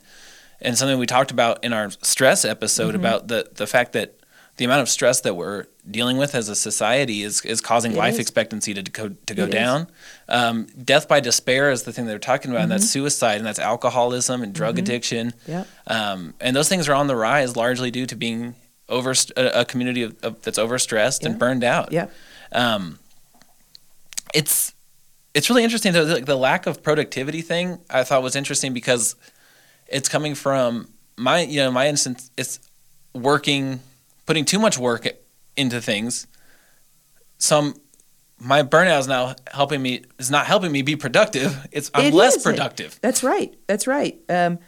[0.61, 2.97] and something we talked about in our stress episode Mm-hmm.
[2.97, 4.16] about the the fact that
[4.59, 7.99] the amount of stress that we're dealing with as a society is is causing It
[7.99, 8.21] life is.
[8.21, 9.87] expectancy to go to go down.
[10.29, 12.79] Um, death by despair is the thing they're talking about, and Mm-hmm.
[12.81, 15.35] that's suicide, and that's alcoholism and drug addiction.
[15.47, 15.65] Yeah.
[15.87, 18.55] Um, and those things are on the rise largely due to being
[18.89, 21.31] over a, a community of, of, that's overstressed Yeah.
[21.31, 22.07] and burned out Yeah.
[22.53, 22.99] um,
[24.35, 24.75] it's
[25.35, 29.17] it's really interesting though the, the lack of productivity thing i thought was interesting because
[29.89, 32.61] it's coming from my you know my instance it's
[33.15, 33.81] working
[34.27, 35.07] putting too much work
[35.57, 36.27] into things
[37.39, 37.75] some
[38.39, 42.15] my burnout is now helping me is not helping me be productive it's i'm It
[42.15, 42.53] less isn't.
[42.53, 43.55] productive That's right.
[43.67, 44.21] That's right.
[44.29, 44.59] Um,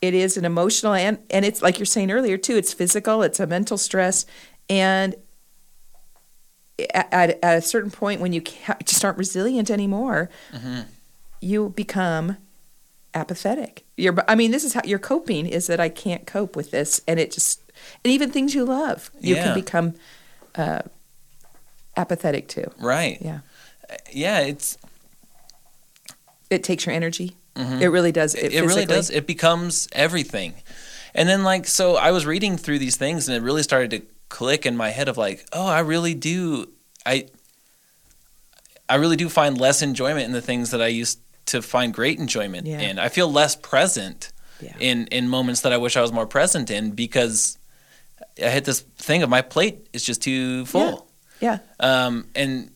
[0.00, 2.56] it is an emotional and and it's like you're saying earlier too.
[2.56, 3.22] It's physical.
[3.22, 4.26] It's a mental stress,
[4.68, 5.14] and
[6.92, 10.80] at, at, at a certain point when you ca- just aren't resilient anymore, Mm-hmm.
[11.40, 12.36] you become
[13.14, 13.84] apathetic.
[13.96, 15.46] You're, I mean, this is how you're coping.
[15.46, 17.61] Is that I can't cope with this, and it just
[18.04, 19.44] and even things you love, you Yeah.
[19.44, 19.94] can become
[20.54, 20.80] uh,
[21.96, 22.70] apathetic to.
[22.78, 23.40] right Yeah,
[24.12, 24.78] yeah it's
[26.50, 27.36] it takes your energy.
[27.56, 28.34] It really does.
[28.34, 28.46] Mm-hmm.
[28.46, 30.54] it, it really does it becomes everything
[31.14, 34.00] and then like so i was reading through these things and it really started to
[34.30, 36.66] click in my head of like oh i really do
[37.04, 37.26] i
[38.88, 42.18] i really do find less enjoyment in the things that i used to find great
[42.18, 42.80] enjoyment Yeah.
[42.80, 44.74] in i feel less present Yeah.
[44.80, 47.58] in in moments that i wish i was more present in because
[48.38, 51.08] i hit this thing of my plate is just too full
[51.40, 51.58] Yeah.
[51.80, 52.70] um, and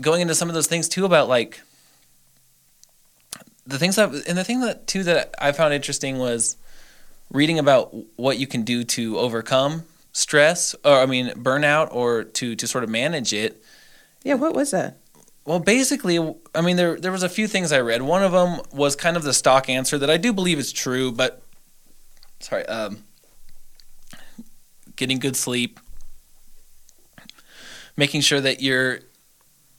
[0.00, 1.60] going into some of those things too about like
[3.66, 6.56] the things that and the thing that too that I found interesting was
[7.30, 12.56] reading about what you can do to overcome stress or I mean burnout or to
[12.56, 13.62] to sort of manage it.
[14.24, 14.34] Yeah.
[14.34, 14.98] What was that?
[15.44, 16.18] Well, basically,
[16.54, 18.02] I mean there there was a few things I read.
[18.02, 21.12] One of them was kind of the stock answer that I do believe is true,
[21.12, 21.42] but
[22.40, 23.04] sorry, um,
[24.96, 25.78] getting good sleep,
[27.96, 29.00] making sure that your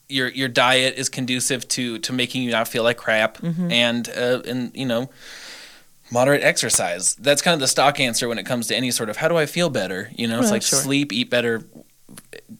[0.10, 4.42] your your diet is conducive to to making you not feel like crap, and uh,
[4.46, 5.10] and you know
[6.12, 7.16] moderate exercise.
[7.16, 9.38] That's kind of the stock answer when it comes to any sort of how do
[9.38, 10.12] I feel better.
[10.16, 10.80] You know, it's Well, like sure.
[10.80, 11.64] sleep, eat better,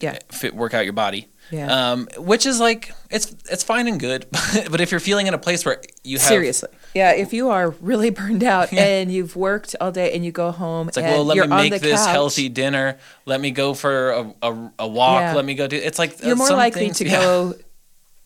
[0.00, 0.18] Yeah.
[0.32, 1.28] fit, work out your body.
[1.50, 1.92] Yeah.
[1.92, 4.26] Um, which is like it's it's fine and good,
[4.70, 6.70] but if you're feeling in a place where you have Seriously.
[6.94, 7.12] Yeah.
[7.12, 8.84] If you are really burned out Yeah.
[8.84, 11.80] and you've worked all day and you go home It's like, well, let me make
[11.82, 12.98] this couch, healthy dinner.
[13.26, 15.20] Let me go for a, a, a walk.
[15.20, 15.34] Yeah.
[15.34, 15.76] Let me go do.
[15.76, 17.20] It's like uh, you're more likely things- to yeah.
[17.20, 17.54] go,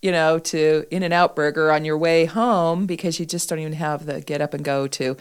[0.01, 4.07] you know, to In-N-Out Burger on your way home because you just don't even have
[4.07, 5.17] the get up and go to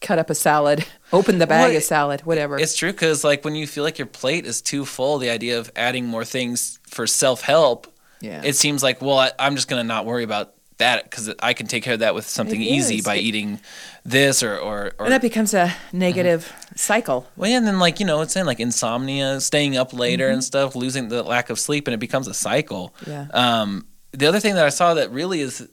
[0.00, 2.58] cut up a salad, open the bag Well, of salad, whatever.
[2.58, 5.58] It's true because like when you feel like your plate is too full, the idea
[5.58, 7.86] of adding more things for self help,
[8.20, 8.42] yeah.
[8.44, 11.66] it seems like well, I, I'm just gonna not worry about that because I can
[11.66, 13.04] take care of that with something It easy is.
[13.04, 13.60] by It- eating
[14.04, 16.76] this or or, or and that becomes a negative Mm-hmm.
[16.76, 17.26] cycle.
[17.36, 20.34] Well, yeah, and then like you know, it's in like insomnia, staying up later Mm-hmm.
[20.34, 22.94] and stuff, losing the lack of sleep, and it becomes a cycle.
[23.06, 23.28] Yeah.
[23.32, 25.66] Um, the other thing that I saw that really is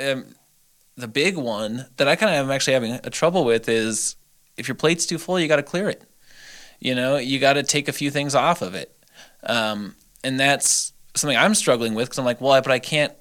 [0.00, 0.24] um,
[0.96, 4.16] the big one that I kind of am actually having a trouble with is
[4.56, 6.02] if your plate's too full, you got to clear it.
[6.80, 8.94] You know, you got to take a few things off of it,
[9.44, 13.12] um, and that's something I'm struggling with because I'm like, well, but I can't.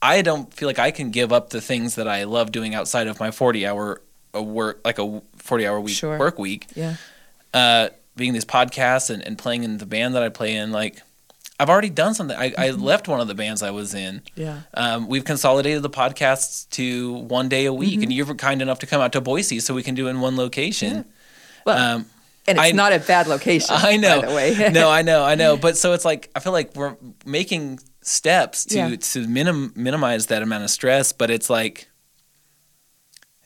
[0.00, 3.06] I don't feel like I can give up the things that I love doing outside
[3.08, 4.02] of my 40 hour
[4.34, 6.18] a work, like a 40 hour week Sure.
[6.18, 6.66] work week.
[6.76, 6.96] Yeah.
[7.52, 11.02] Uh, being these podcasts and, and playing in the band that I play in, like
[11.58, 12.36] I've already done something.
[12.36, 14.20] I, I left one of the bands I was in.
[14.34, 14.60] Yeah.
[14.74, 18.02] Um, we've consolidated the podcasts to one day a week, Mm-hmm.
[18.02, 20.20] and you're kind enough to come out to Boise so we can do it in
[20.20, 21.06] one location.
[21.64, 22.06] Well, Um,
[22.46, 23.68] and it's I- not a bad location.
[23.78, 24.20] I know.
[24.20, 24.68] By the way.
[24.72, 25.56] no, I know, I know.
[25.66, 28.96] But so it's like I feel like we're making steps to Yeah.
[28.96, 31.88] to minim, minimize that amount of stress, but it's like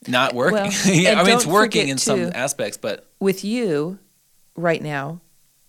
[0.07, 0.73] not working.
[0.85, 3.99] Well, yeah, I mean it's working in some aspects, but With you,
[4.57, 5.21] right now,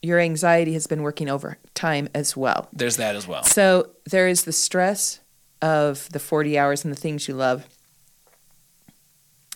[0.01, 2.67] your anxiety has been working overtime as well.
[2.73, 3.43] there's that as well.
[3.43, 5.19] So there is the stress
[5.61, 7.67] of the 40 hours and the things you love.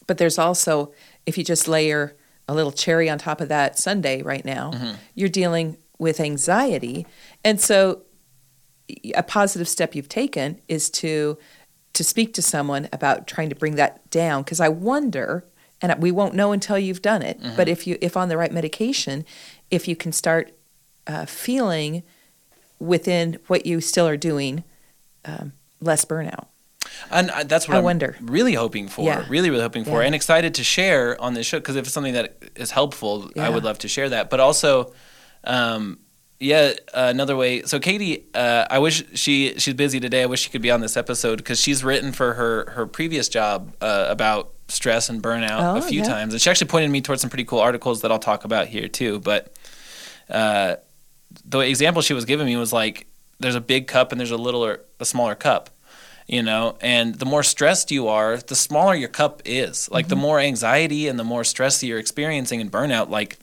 [0.08, 0.93] But there's also,
[1.25, 2.15] if you just layer
[2.47, 4.93] a little cherry on top of that sundae right now, Mm-hmm.
[5.15, 7.08] you're dealing with anxiety.
[7.43, 8.03] And so
[9.15, 11.38] a positive step you've taken is to
[11.93, 15.45] to speak to someone about trying to bring that down because I wonder
[15.81, 17.55] and we won't know until you've done it Mm-hmm.
[17.55, 19.23] but if you if on the right medication
[19.71, 20.51] if you can start
[21.08, 22.04] uh, feeling
[22.80, 24.63] within what you still are doing
[25.25, 26.47] um, less burnout
[27.12, 28.15] And that's what I am wonder.
[28.21, 29.06] really hoping for.
[29.06, 29.25] Yeah.
[29.30, 30.06] Really, really hoping for, Yeah.
[30.08, 33.49] and excited to share on this show because if it's something that is helpful, I
[33.49, 34.30] would love to share that.
[34.30, 34.93] But also,
[35.43, 35.99] um,
[36.39, 37.62] yeah, uh, another way.
[37.63, 40.21] So Katie, uh, I wish she she's busy today.
[40.23, 43.30] I wish she could be on this episode because she's written for her her previous
[43.30, 46.08] job uh, about stress and burnout Oh, a few yeah.
[46.08, 48.67] times, and she actually pointed me towards some pretty cool articles that I'll talk about
[48.67, 49.19] here too.
[49.19, 49.54] But
[50.30, 50.75] uh,
[51.45, 53.08] the example she was giving me was like,
[53.39, 55.69] there's a big cup and there's a littler, a smaller cup
[56.28, 56.75] you know?
[56.82, 59.91] And the more stressed you are the smaller your cup is.
[59.91, 63.38] Like the more anxiety and the more stress that you're experiencing and burnout like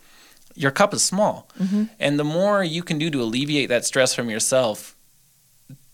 [0.57, 1.49] your cup is small.
[2.01, 4.97] And the more you can do to alleviate that stress from yourself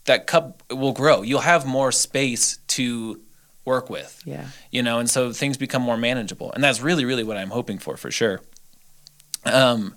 [0.05, 1.21] that cup will grow.
[1.21, 3.21] You'll have more space to
[3.69, 4.11] work with.
[4.25, 4.47] Yeah.
[4.71, 6.51] You know and so things become more manageable.
[6.53, 8.41] And that's really really what i'm hoping for for sure.
[9.45, 9.95] Um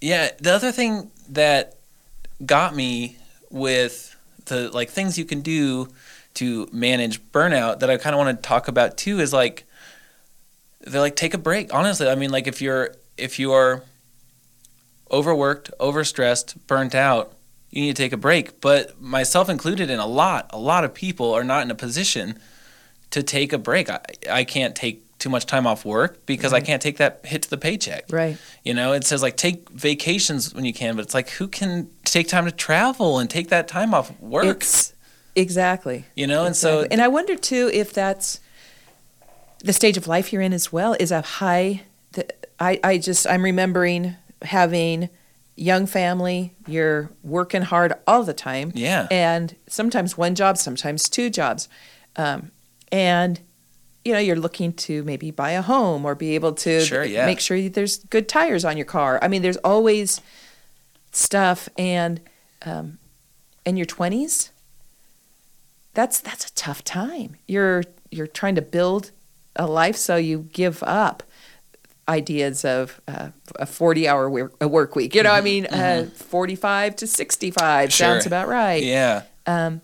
[0.00, 1.76] yeah the other thing that
[2.44, 3.16] got me
[3.50, 3.94] with
[4.46, 5.88] the like things you can do
[6.34, 9.64] to manage burnout that i kind of want to talk about too is like
[10.80, 11.72] they're like take a break.
[11.74, 13.82] Honestly i mean like if you're if you're
[15.10, 17.34] overworked overstressed burnt out
[17.70, 18.60] you need to take a break.
[18.60, 22.38] But myself included and a lot a lot of people are not in a position
[23.10, 23.90] to take a break.
[23.90, 26.66] I, I can't take too much time off work because i mm-hmm.
[26.66, 28.04] can't take that hit to the paycheck.
[28.10, 28.38] Right.
[28.64, 31.90] You know it says like take vacations when you can but it's like who can
[32.04, 34.62] take time to travel and take that time off work?
[34.62, 34.94] It's
[35.36, 36.06] exactly.
[36.14, 38.40] You know and so and I wonder too if that's
[39.62, 41.82] the stage of life you're in as well is a high.
[42.12, 42.26] The,
[42.58, 45.10] I I just I'm remembering having
[45.60, 46.54] young family.
[46.66, 51.68] You're working hard all the time, yeah and sometimes one job, sometimes two jobs,
[52.16, 52.50] um,
[52.90, 53.38] and
[54.04, 57.26] you know you're looking to maybe buy a home or be able to Sure, yeah.
[57.26, 59.18] make sure there's good tires on your car.
[59.22, 60.20] I mean, there's always
[61.12, 62.20] stuff, and
[62.62, 62.98] um,
[63.66, 64.52] in your twenties,
[65.92, 67.36] that's that's a tough time.
[67.46, 69.10] You're you're trying to build
[69.56, 71.22] a life, so you give up
[72.10, 75.14] ideas of uh, a 40 hour work, a work week.
[75.14, 78.82] You know, I mean, uh, 45 to 65 sounds about right.
[78.82, 79.80] yeah Um,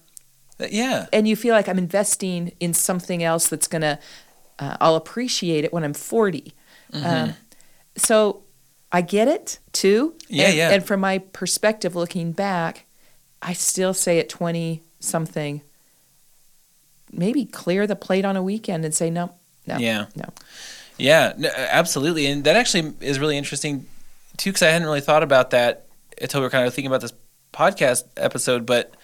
[0.60, 3.98] Uh, yeah and you feel like I'm investing in something else that's gonna,
[4.58, 6.52] uh, I'll appreciate it when I'm 40.
[6.92, 7.06] Mm-hmm.
[7.06, 7.34] Um,
[7.96, 8.42] so
[8.92, 10.14] I get it too.
[10.28, 10.70] Yeah, and, yeah.
[10.72, 12.86] And from my perspective, looking back,
[13.42, 15.60] I still say at 20 something,
[17.12, 19.32] maybe clear the plate on a weekend and say no,
[19.66, 20.06] no, Yeah.
[20.16, 20.24] no.
[20.98, 23.86] Yeah, no, absolutely, and that actually is really interesting
[24.36, 25.84] too, because I hadn't really thought about that
[26.20, 27.12] until we were kind of thinking about this
[27.52, 28.64] podcast episode.
[28.66, 28.94] But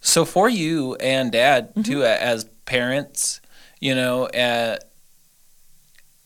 [0.00, 3.40] so for you and Dad too, as parents,
[3.80, 4.76] you know, uh,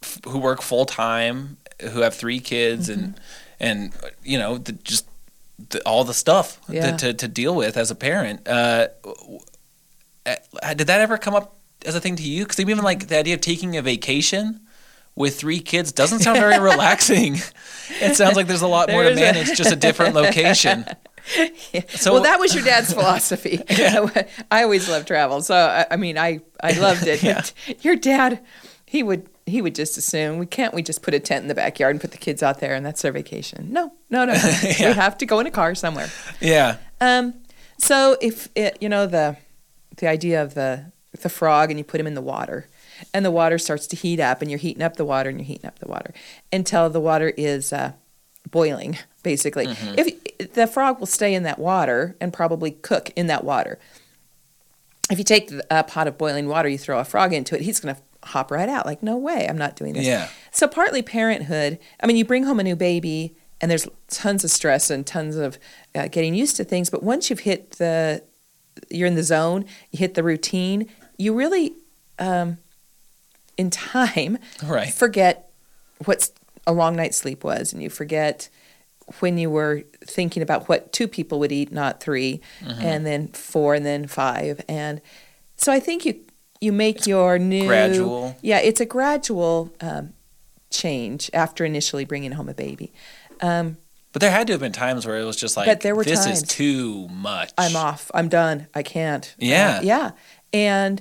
[0.02, 1.56] f- who work full time,
[1.92, 3.18] who have three kids, and
[3.58, 5.06] and you know, the, just
[5.70, 6.92] the, all the stuff Yeah.
[6.92, 8.46] to, to to deal with as a parent.
[8.46, 8.88] Uh,
[10.26, 12.44] uh, did that ever come up as a thing to you?
[12.44, 14.60] Because even like the idea of taking a vacation
[15.16, 17.36] with three kids doesn't sound very relaxing.
[18.00, 20.84] It sounds like there's a lot more to There's a- manage, just a different location.
[21.96, 23.60] So- well, that was your dad's philosophy.
[24.50, 27.22] I always loved travel, so I, I mean, I I loved it.
[27.22, 27.42] Yeah.
[27.82, 28.40] Your dad,
[28.86, 31.54] he would he would just assume we can't we just put a tent in the
[31.54, 33.72] backyard and put the kids out there and that's their vacation.
[33.72, 34.32] No, no, no.
[34.32, 34.38] no.
[34.62, 34.88] Yeah.
[34.88, 36.08] We have to go in a car somewhere.
[36.40, 37.34] Yeah, Um,
[37.78, 39.36] so if it, you know the
[39.98, 42.66] the idea of the the frog and you put him in the water
[43.14, 45.46] and the water starts to heat up and you're heating up the water and you're
[45.46, 46.12] heating up the water
[46.52, 47.92] until the water is uh,
[48.50, 49.66] boiling basically.
[49.98, 53.78] If the frog will stay in that water and probably cook in that water.
[55.10, 57.80] If you take a pot of boiling water you throw a frog into it he's
[57.80, 60.06] going to hop right out like no way i'm not doing this.
[60.06, 60.28] Yeah.
[60.50, 64.50] so partly parenthood i mean you bring home a new baby and there's tons of
[64.50, 65.58] stress and tons of
[65.94, 68.22] uh, getting used to things but once you've hit the
[68.90, 70.86] you're in the zone you hit the routine
[71.16, 71.72] you really
[72.18, 72.58] um,
[73.60, 74.92] in time Right.
[74.92, 75.34] forget
[76.06, 76.30] what
[76.66, 78.48] a long night's sleep was and you forget
[79.20, 82.82] when you were thinking about what two people would eat not 3 Mm-hmm.
[82.82, 85.00] and then four and then five and
[85.56, 86.14] so i think you
[86.60, 88.36] you make your new gradual.
[88.42, 90.12] yeah it's a gradual um,
[90.70, 92.92] change after initially bringing home a baby
[93.40, 93.76] um,
[94.12, 96.04] But there had to have been times where it was just like, But there were
[96.04, 96.42] this times.
[96.42, 97.50] is too much.
[97.56, 98.10] I'm off.
[98.12, 98.66] I'm done.
[98.74, 99.34] I can't.
[99.38, 99.78] Yeah.
[99.78, 100.10] Uh, yeah.
[100.52, 101.00] And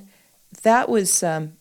[0.62, 1.52] that was, um,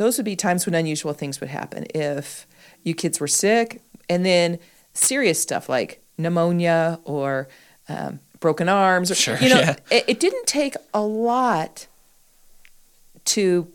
[0.00, 1.84] those would be times when unusual things would happen.
[1.94, 2.46] If
[2.82, 4.58] you kids were sick, and then
[4.94, 7.48] serious stuff like pneumonia or
[7.86, 9.10] um, broken arms.
[9.10, 9.76] Or, Sure, You know, yeah.
[9.90, 11.86] it, it didn't take a lot
[13.26, 13.70] to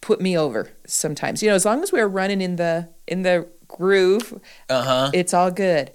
[0.00, 1.40] put me over sometimes.
[1.40, 5.10] You know, as long as we're running in the in the groove, Uh huh.
[5.14, 5.92] it's all good.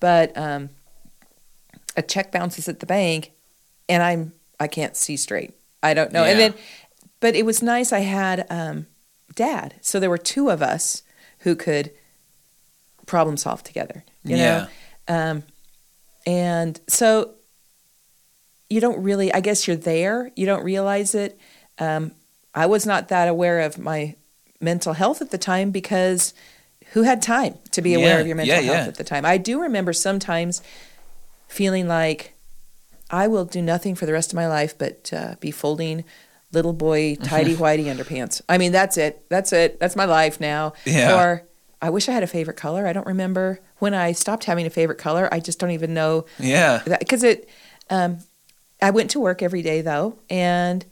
[0.00, 0.70] But um,
[1.94, 3.32] a check bounces at the bank,
[3.86, 5.52] and I'm I can't see straight.
[5.82, 6.24] I don't know.
[6.24, 6.54] And then,
[7.20, 7.92] but it was nice.
[7.92, 8.86] I had um,
[9.34, 11.02] dad, so there were two of us
[11.40, 11.90] who could
[13.06, 14.04] problem solve together.
[14.24, 14.68] You Yeah.
[15.08, 15.42] know, um,
[16.26, 17.34] and so
[18.68, 19.32] you don't really.
[19.32, 20.30] I guess you're there.
[20.36, 21.38] You don't realize it.
[21.78, 22.12] Um,
[22.54, 24.16] I was not that aware of my
[24.60, 26.34] mental health at the time because
[26.92, 28.88] who had time to be aware Yeah, of your mental yeah, health yeah.
[28.88, 29.24] at the time?
[29.24, 30.62] I do remember sometimes
[31.46, 32.34] feeling like
[33.10, 36.04] I will do nothing for the rest of my life but uh, be folding
[36.52, 38.40] little boy tidy whitey underpants.
[38.48, 39.24] I mean, that's it.
[39.28, 39.78] That's it.
[39.80, 40.72] That's my life now.
[40.84, 41.16] Yeah.
[41.20, 41.42] Or
[41.80, 42.86] I wish I had a favorite color.
[42.86, 45.28] I don't remember when I stopped having a favorite color.
[45.30, 46.82] I just don't even know Yeah.
[46.98, 47.48] because it
[47.90, 48.18] um,
[48.82, 50.84] i went to work every day though and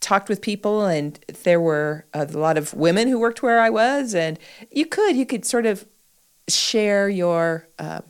[0.00, 4.14] talked with people and there were a lot of women who worked where i was
[4.14, 4.38] and
[4.70, 5.86] you could you could sort of
[6.48, 8.00] share your uh,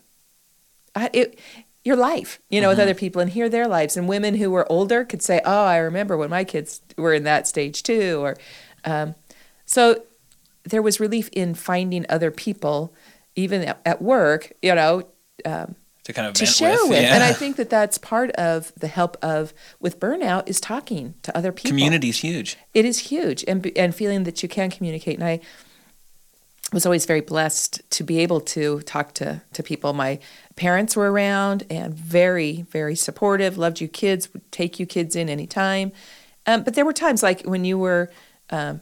[1.13, 1.39] it,
[1.87, 4.71] your life you know with other people and hear their lives and women who were
[4.71, 8.37] older could say oh i remember when my kids were in that stage too or
[8.85, 9.15] um,
[9.65, 10.03] so
[10.65, 12.93] there was relief in finding other people
[13.37, 15.05] even at, at work you know
[16.07, 17.03] To kind of to share with.
[17.03, 17.15] Yeah.
[17.17, 21.37] And I think that that's part of the help of with burnout is talking to
[21.37, 21.71] other people.
[21.71, 22.57] Community is huge.
[22.75, 25.19] It is huge, and and feeling that you can communicate.
[25.19, 25.41] And I
[26.73, 29.95] was always very blessed to be able to talk to to people.
[29.95, 30.21] My
[30.57, 33.57] parents were around and very very supportive.
[33.59, 34.33] Loved you kids.
[34.33, 35.93] Would take you kids in anytime.
[36.47, 38.11] Um, but there were times like when you were.
[38.51, 38.81] Um,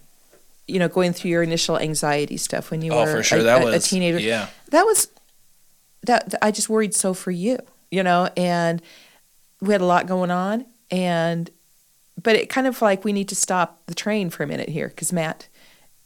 [0.67, 3.41] you know, going through your initial anxiety stuff when you Oh, were for sure.
[3.41, 4.49] a, that a- was a teenager Yeah.
[4.71, 5.09] that was
[6.07, 7.59] that, that I just worried so for you,
[7.91, 8.81] you know, and
[9.61, 11.51] we had a lot going on and
[12.23, 14.89] but it kind of like we need to stop the train for a minute here
[14.89, 15.49] cuz Matt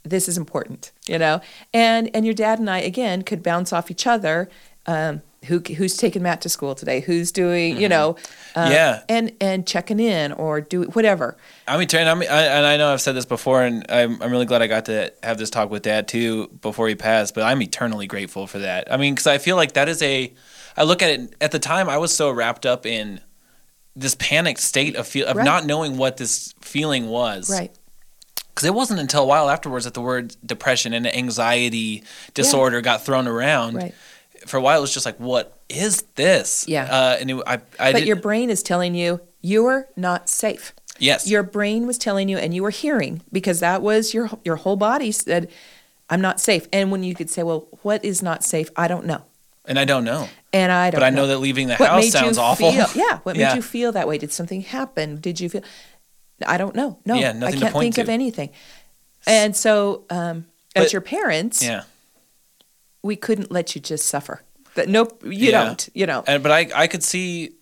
[0.02, 1.40] this is important, you know.
[1.72, 4.48] And and your dad and I again could bounce off each other
[4.87, 7.01] um who who's taking Matt to school today?
[7.01, 8.11] Who's doing, you know,
[8.55, 8.72] um, Mm-hmm.
[8.72, 9.03] Yeah.
[9.09, 11.37] and and checking in or do whatever.
[11.66, 11.88] I mean.
[11.92, 14.66] I'm, I, and I know I've said this before, and I'm, I'm really glad I
[14.66, 17.35] got to have this talk with Dad too before he passed.
[17.35, 18.92] But I'm eternally grateful for that.
[18.92, 20.33] I mean, because I feel like that is a.
[20.77, 21.88] I look at it at the time.
[21.88, 23.20] I was so wrapped up in
[23.96, 25.44] this panicked state of feel of Right.
[25.44, 27.51] not knowing what this feeling was.
[27.51, 27.72] Right.
[28.48, 32.03] Because it wasn't until a while afterwards that the word depression and anxiety
[32.35, 33.74] disorder got thrown around.
[33.77, 33.94] Right.
[34.46, 36.85] For a while, it was just like, "What is this?" Yeah.
[36.85, 40.72] Uh, and it, I, I But your brain is telling you you're not safe.
[40.98, 44.57] yes, your brain was telling you and you were hearing because that was your your
[44.57, 45.49] whole body said
[46.11, 49.05] i'm not safe and when you could say well what is not safe i don't
[49.07, 49.22] know
[49.66, 51.05] and I don't know, and i don't know.
[51.05, 52.72] but I know that leaving the what house sounds awful.
[52.72, 53.51] feel, yeah what Yeah.
[53.51, 55.62] made you feel that way did something happen did you feel
[56.47, 58.12] i don't know no Yeah, i nothing to can't point think of to.
[58.12, 58.51] anything
[59.26, 61.82] and so um, as your parents Yeah.
[63.03, 64.42] We couldn't let you just suffer
[64.74, 65.64] but nope you Yeah.
[65.64, 67.53] don't you know And but I I could see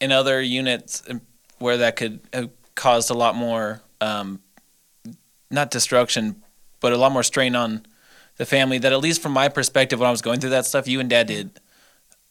[0.00, 1.20] in other units um,
[1.58, 4.40] where that could have caused a lot more um,
[5.50, 6.42] not destruction,
[6.80, 7.84] but a lot more strain on
[8.36, 8.78] the family.
[8.78, 11.10] That at least from my perspective, when I was going through that stuff, you and
[11.10, 11.58] Dad did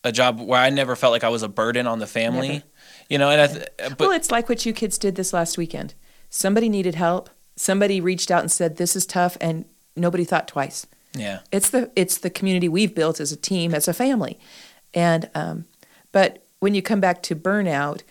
[0.04, 2.48] a job where I never felt like I was a burden on the family.
[2.48, 2.64] Never.
[3.10, 5.58] You know, and I th- but well, it's like what you kids did this last
[5.58, 5.94] weekend.
[6.30, 7.30] Somebody needed help.
[7.56, 10.86] Somebody reached out and said, "This is tough," and nobody thought twice.
[11.14, 14.38] Yeah, It's the it's the community we've built as a team, as a family,
[14.94, 15.66] and um,
[16.12, 18.02] but when you come back to burnout,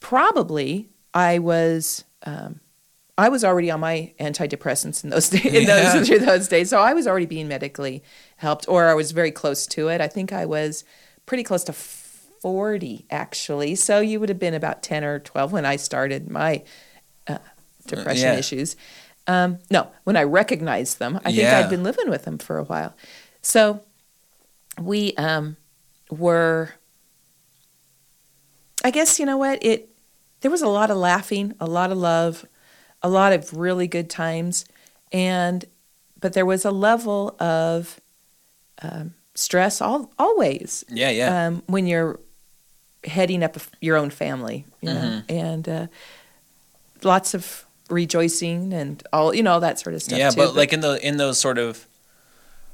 [0.00, 2.60] probably I was um,
[3.18, 5.92] I was already on my antidepressants in those days, in Yeah.
[5.94, 6.70] those through those days.
[6.70, 8.02] So I was already being medically
[8.36, 10.00] helped, or I was very close to it.
[10.00, 10.84] I think I was
[11.26, 13.74] pretty close to forty actually.
[13.74, 16.62] So you would have been about ten or twelve when I started my
[17.26, 17.38] uh,
[17.86, 18.38] depression yeah.
[18.38, 18.76] issues.
[19.30, 21.58] Um, no, when I recognized them, I think Yeah.
[21.58, 22.92] I'd been living with them for a while.
[23.42, 23.80] So
[24.78, 25.56] we um,
[26.10, 26.74] were.
[28.84, 29.88] I guess you know what it.
[30.40, 32.46] There was a lot of laughing, a lot of love,
[33.02, 34.64] a lot of really good times,
[35.12, 35.64] and
[36.18, 38.00] but there was a level of
[38.82, 41.46] um, stress all, always Yeah, yeah.
[41.46, 42.18] um, when you're
[43.04, 45.32] heading up your own family, you know, Mm-hmm.
[45.36, 45.86] and uh,
[47.02, 50.18] lots of rejoicing and all you know all that sort of stuff.
[50.18, 50.36] yeah, too.
[50.36, 51.86] but like in the in those sort of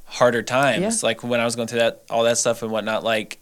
[0.04, 1.06] harder times, Yeah.
[1.08, 3.38] like when I was going through that all that stuff and whatnot, like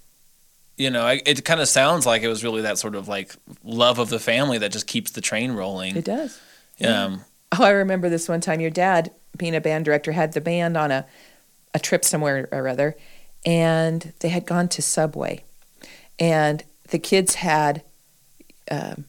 [0.77, 3.35] you know, I, it kind of sounds like it was really that sort of like
[3.63, 5.97] love of the family that just keeps the train rolling.
[5.97, 6.41] it does.
[6.85, 7.21] Um,
[7.57, 8.61] Oh, I remember this one time.
[8.61, 11.07] Your dad, being a band director, had the band on a
[11.73, 12.97] a trip somewhere or other,
[13.47, 15.45] and they had gone to Subway,
[16.19, 17.83] and the kids had
[18.71, 19.05] um,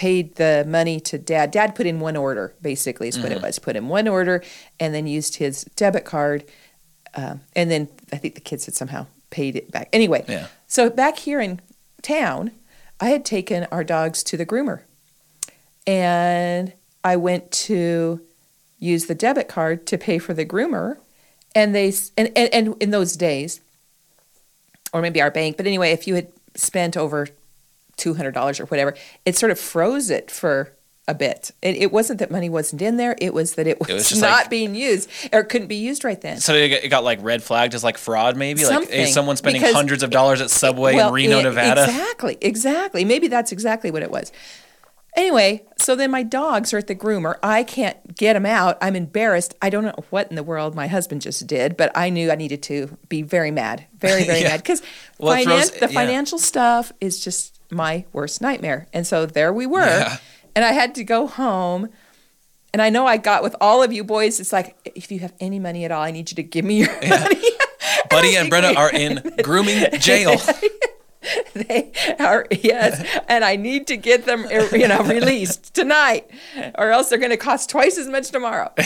[0.00, 1.50] paid the money to dad.
[1.50, 3.58] Dad put in one order, basically, is what it was.
[3.58, 4.42] Put in one order,
[4.80, 6.42] and then used his debit card,
[7.14, 9.90] um, and then I think the kids had somehow paid it back.
[9.92, 10.46] Anyway, Yeah.
[10.66, 11.60] so back here in
[12.00, 12.52] town,
[12.98, 14.80] I had taken our dogs to the groomer,
[15.86, 16.72] and
[17.04, 18.22] I went to
[18.78, 20.96] use the debit card to pay for the groomer,
[21.54, 23.60] and they and and, and in those days,
[24.94, 27.28] or maybe our bank, but anyway, if you had spent over
[28.00, 28.94] two hundred dollars or whatever,
[29.24, 30.72] it sort of froze it for
[31.08, 31.50] a bit.
[31.62, 34.30] It, it wasn't that money wasn't in there; it was that it was, was not
[34.42, 36.38] like- being used or couldn't be used right then.
[36.38, 39.36] so it got, it got like red flagged as like fraud, maybe like hey, someone
[39.36, 41.84] spending because- hundreds of dollars at Subway in Reno, it- Nevada.
[41.84, 43.04] Exactly, exactly.
[43.04, 44.30] Maybe that's exactly what it was.
[45.16, 47.36] Anyway, so then my dogs are at the groomer.
[47.42, 48.78] I can't get them out.
[48.80, 49.56] I'm embarrassed.
[49.60, 52.36] I don't know what in the world my husband just did, but I knew I
[52.36, 54.48] needed to be very mad, very, very Yeah.
[54.50, 54.82] mad because
[55.18, 55.86] Well, it throws- the yeah.
[55.88, 58.86] financial stuff is just my worst nightmare.
[58.92, 60.18] And so there we were, Yeah.
[60.54, 61.88] and I had to go home.
[62.72, 64.38] And I know I got with all of you boys.
[64.38, 66.78] It's like if you have any money at all, I need you to give me
[66.78, 67.40] your money.
[68.10, 70.36] Buddy and Brenna are in grooming jail.
[71.54, 76.30] they are yes and i need to get them you know released tonight
[76.78, 78.72] or else they're going to cost twice as much tomorrow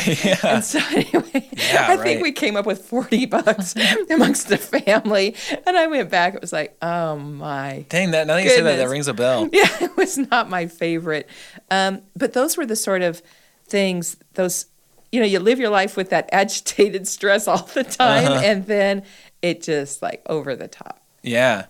[0.43, 3.74] and so anyway Yeah, i think we came up with 40 bucks
[4.11, 8.26] amongst the family and i went back it was like oh my Dang that!
[8.26, 9.49] Now that you say that, that rings a bell.
[9.53, 11.28] yeah it was not my favorite
[11.70, 13.22] um, but those were the sort of
[13.68, 14.66] things those
[15.12, 18.41] you know you live your life with that agitated stress all the time Uh-huh.
[18.45, 19.05] and then
[19.41, 21.66] it just like over the top Yeah,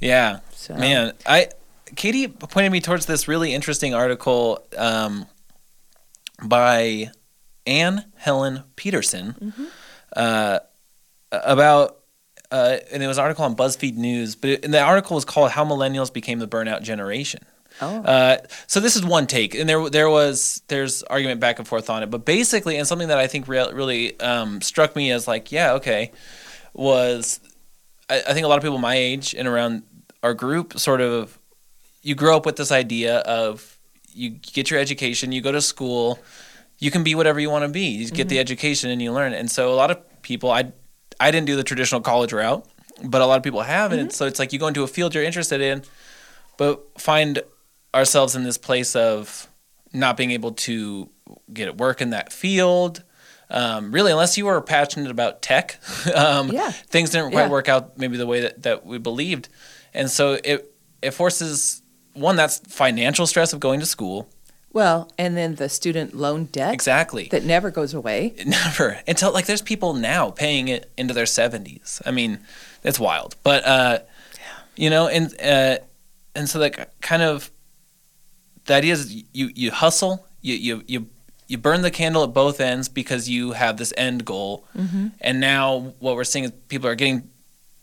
[0.00, 0.40] yeah.
[0.52, 1.48] So- Man, I
[1.96, 5.26] Katie pointed me towards this really interesting article um,
[6.42, 7.10] by
[7.66, 9.64] Anne Helen Petersen Mm-hmm.
[10.16, 10.58] uh,
[11.32, 11.98] about.
[12.50, 15.24] Uh, and it was an article on BuzzFeed News, but it, and the article was
[15.24, 17.42] called "How Millennials Became the Burnout Generation."
[17.80, 18.36] oh Uh,
[18.68, 22.04] so this is one take, and there there was there's argument back and forth on
[22.04, 25.50] it, but basically, and something that I think re- really um, struck me as like,
[25.50, 26.12] yeah, okay,
[26.74, 27.40] was
[28.08, 29.82] I, I think a lot of people my age and around
[30.22, 31.38] our group sort of
[32.02, 33.78] you grow up with this idea of
[34.12, 36.18] you get your education, you go to school,
[36.78, 38.40] you can be whatever you want to be, you get the mm-hmm.
[38.40, 40.72] education and you learn, and so a lot of people I
[41.20, 42.66] I didn't do the traditional college route,
[43.02, 44.10] but a lot of people have, and mm-hmm.
[44.10, 45.82] so it's like you go into a field you're interested in,
[46.56, 47.40] but find
[47.94, 49.48] ourselves in this place of
[49.92, 51.08] not being able to
[51.52, 53.02] get at work in that field.
[53.50, 55.78] Um, really, unless you were passionate about tech,
[56.14, 56.70] um, Yeah.
[56.70, 57.48] things didn't quite Yeah.
[57.50, 59.48] work out maybe the way that, that we believed.
[59.92, 60.70] And so it
[61.02, 61.82] it forces
[62.14, 64.28] one that's financial stress of going to school.
[64.72, 67.28] Well, and then the student loan debt Exactly.
[67.30, 68.34] that never goes away.
[68.46, 72.02] Never until like there's people now paying it into their 70s.
[72.04, 72.40] I mean,
[72.82, 73.36] it's wild.
[73.44, 73.98] But uh,
[74.74, 75.78] you know, and uh,
[76.34, 77.50] and so like kind of
[78.64, 81.06] the idea is you you hustle, you you you
[81.46, 84.64] you burn the candle at both ends because you have this end goal.
[84.76, 85.08] Mm-hmm.
[85.20, 87.30] And now what we're seeing is people are getting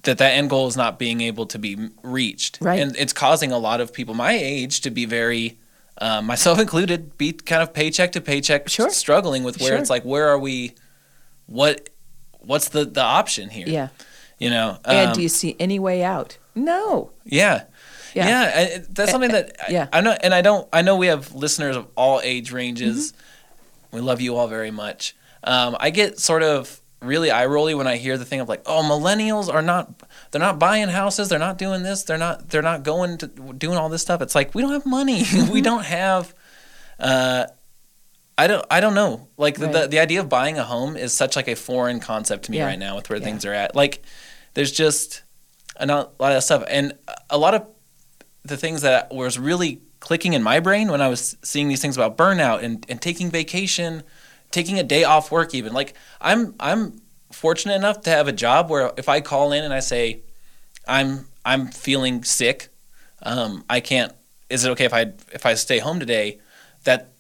[0.04, 2.58] that that end goal is not being able to be reached.
[2.60, 2.80] Right.
[2.80, 5.60] And it's causing a lot of people my age to be very
[6.00, 8.90] um, myself included, be kind of paycheck to paycheck, Sure.
[8.90, 9.78] struggling with where Sure.
[9.78, 10.74] it's like, where are we?
[11.46, 11.90] What,
[12.40, 13.68] what's the the option here?
[13.68, 13.90] Yeah.
[14.40, 14.78] you know.
[14.86, 16.38] and um, do you see any way out?
[16.56, 17.12] No.
[17.24, 17.66] yeah,
[18.16, 18.28] Yeah.
[18.28, 18.52] yeah.
[18.56, 19.88] I- that's something that I, yeah.
[19.94, 20.68] I know, and I don't.
[20.74, 23.12] I know we have listeners of all age ranges.
[23.12, 23.28] Mm-hmm.
[23.92, 25.16] We love you all very much.
[25.44, 28.62] Um, I get sort of really eye rolly when I hear the thing of like,
[28.68, 32.62] oh, millennials are not they're not buying houses, they're not doing this, they're not they're
[32.62, 34.22] not going to doing all this stuff.
[34.22, 35.52] It's like we don't have money, Mm-hmm.
[35.52, 36.34] we don't have.
[37.00, 37.48] Uh,
[38.38, 39.28] I don't I don't know.
[39.38, 39.92] Like the, the Right.
[39.92, 42.68] the idea of buying a home is such like a foreign concept to me Yeah.
[42.68, 43.26] right now with where Yeah.
[43.26, 43.76] things are at.
[43.76, 44.04] Like
[44.54, 45.24] there's just
[45.78, 46.94] a lot of stuff and
[47.30, 47.66] a lot of
[48.44, 51.96] the things that was really clicking in my brain when I was seeing these things
[51.96, 54.04] about burnout and, and taking vacation,
[54.52, 55.72] taking a day off work even.
[55.72, 59.74] Like I'm I'm fortunate enough to have a job where if I call in and
[59.74, 60.22] I say
[60.86, 62.68] I'm I'm feeling sick,
[63.24, 64.12] um, I can't
[64.50, 66.42] is it okay if I if I stay home today
[66.84, 67.14] that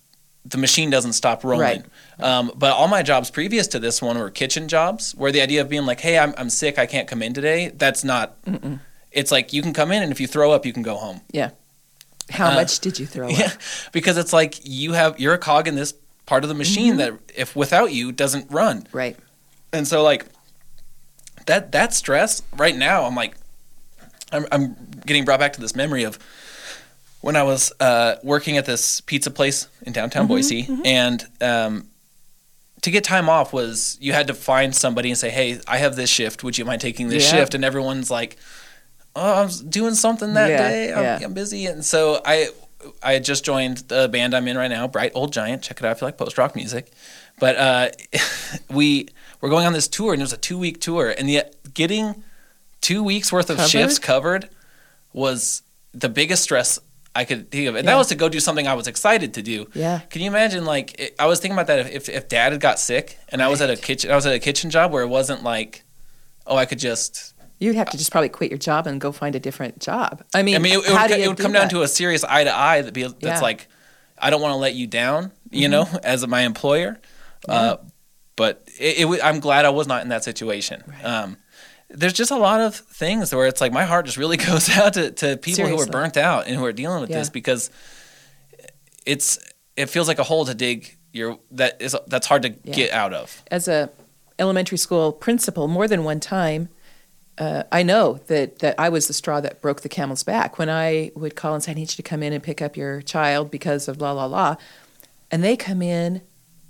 [0.43, 1.83] the machine doesn't stop rolling.
[2.19, 2.23] Right.
[2.23, 5.61] Um, but all my jobs previous to this one were kitchen jobs where the idea
[5.61, 8.37] of being like, hey, I'm, I'm sick, I can't come in today, that's not,
[9.11, 11.21] it's like you can come in and if you throw up, you can go home.
[11.31, 11.51] Yeah.
[12.31, 13.51] How Uh, much did you throw Yeah, up?
[13.91, 15.93] because it's like you have you're a cog in this
[16.25, 17.15] part of the machine Mm-hmm.
[17.15, 18.87] that if without you doesn't run.
[18.91, 19.17] Right.
[19.73, 20.25] And so like
[21.45, 23.35] that that stress right now, I'm like
[24.31, 24.75] I'm I'm
[25.05, 26.17] getting brought back to this memory of
[27.21, 31.87] when I was uh, working at this pizza place in downtown Mm-hmm, Boise, and um,
[32.81, 35.95] to get time off was you had to find somebody and say, "Hey, I have
[35.95, 36.43] this shift.
[36.43, 37.39] Would you mind taking this Yeah.
[37.39, 38.37] shift?" And everyone's like,
[39.15, 40.93] "Oh, I was doing something that Yeah, day.
[40.93, 41.19] I'm, yeah.
[41.23, 42.49] I'm busy." And so I
[43.03, 45.61] I just joined the band I'm in right now, Bright Old Giant.
[45.63, 46.91] Check it out if you like post rock music.
[47.39, 47.89] But uh,
[48.69, 49.07] we
[49.39, 52.23] were going on this tour, and it was a two week tour, and yet getting
[52.81, 53.69] two weeks worth of Covered?
[53.69, 54.49] shifts covered
[55.13, 55.61] was
[55.93, 56.79] the biggest stress
[57.15, 57.75] I could think of.
[57.75, 57.91] And Yeah.
[57.91, 59.67] that was to go do something I was excited to do.
[59.73, 59.99] Yeah.
[60.09, 60.63] Can you imagine?
[60.65, 63.41] Like, it, I was thinking about that if, if, if dad had got sick and
[63.43, 65.83] I was at a kitchen, I was at a kitchen job where it wasn't like,
[66.47, 67.33] oh, I could just.
[67.61, 70.23] You'd have to just probably quit your job and go find a different job.
[70.33, 71.71] I mean, I mean, it, it would, do it would do come down that?
[71.71, 73.33] to a serious eye to eye that be that's Yeah.
[73.35, 73.43] Mm-hmm.
[73.43, 73.67] like,
[74.17, 76.99] I don't want to let you down, you know, as my employer.
[77.47, 77.77] Uh,
[78.35, 80.83] but it, it, I'm glad I was not in that situation.
[80.87, 81.05] Right.
[81.05, 81.37] Um,
[81.89, 84.93] there's just a lot of things where it's like my heart just really goes out
[84.93, 87.17] to, to people who are burnt out and who are dealing with Yeah.
[87.19, 87.69] this because
[89.05, 89.39] it's
[89.75, 92.73] it feels like a hole to dig your that is that's hard to Yeah.
[92.73, 93.43] get out of.
[93.51, 93.89] as a
[94.39, 96.69] elementary school principal more than one time
[97.37, 100.69] uh, i know that, that i was the straw that broke the camel's back when
[100.69, 103.01] i would call and say i need you to come in and pick up your
[103.01, 104.55] child because of la la la
[105.31, 106.21] and they come in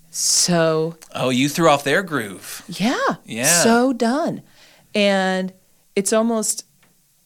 [0.09, 2.63] so Oh, you threw off their groove.
[2.67, 3.63] yeah Yeah.
[3.63, 4.41] so done
[4.93, 5.53] and
[5.95, 6.65] it's almost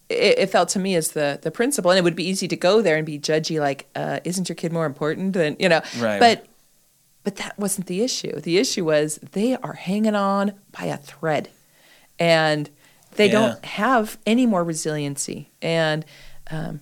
[0.08, 2.56] it, it felt to me as the the principal and it would be easy to
[2.56, 5.82] go there and be judgy like uh, isn't your kid more important than you know
[6.00, 6.20] Right.
[6.20, 6.46] but
[7.24, 11.50] but that wasn't the issue the issue was they are hanging on by a thread
[12.20, 12.70] and
[13.16, 13.32] they Yeah.
[13.34, 16.06] don't have any more resiliency and
[16.52, 16.80] um,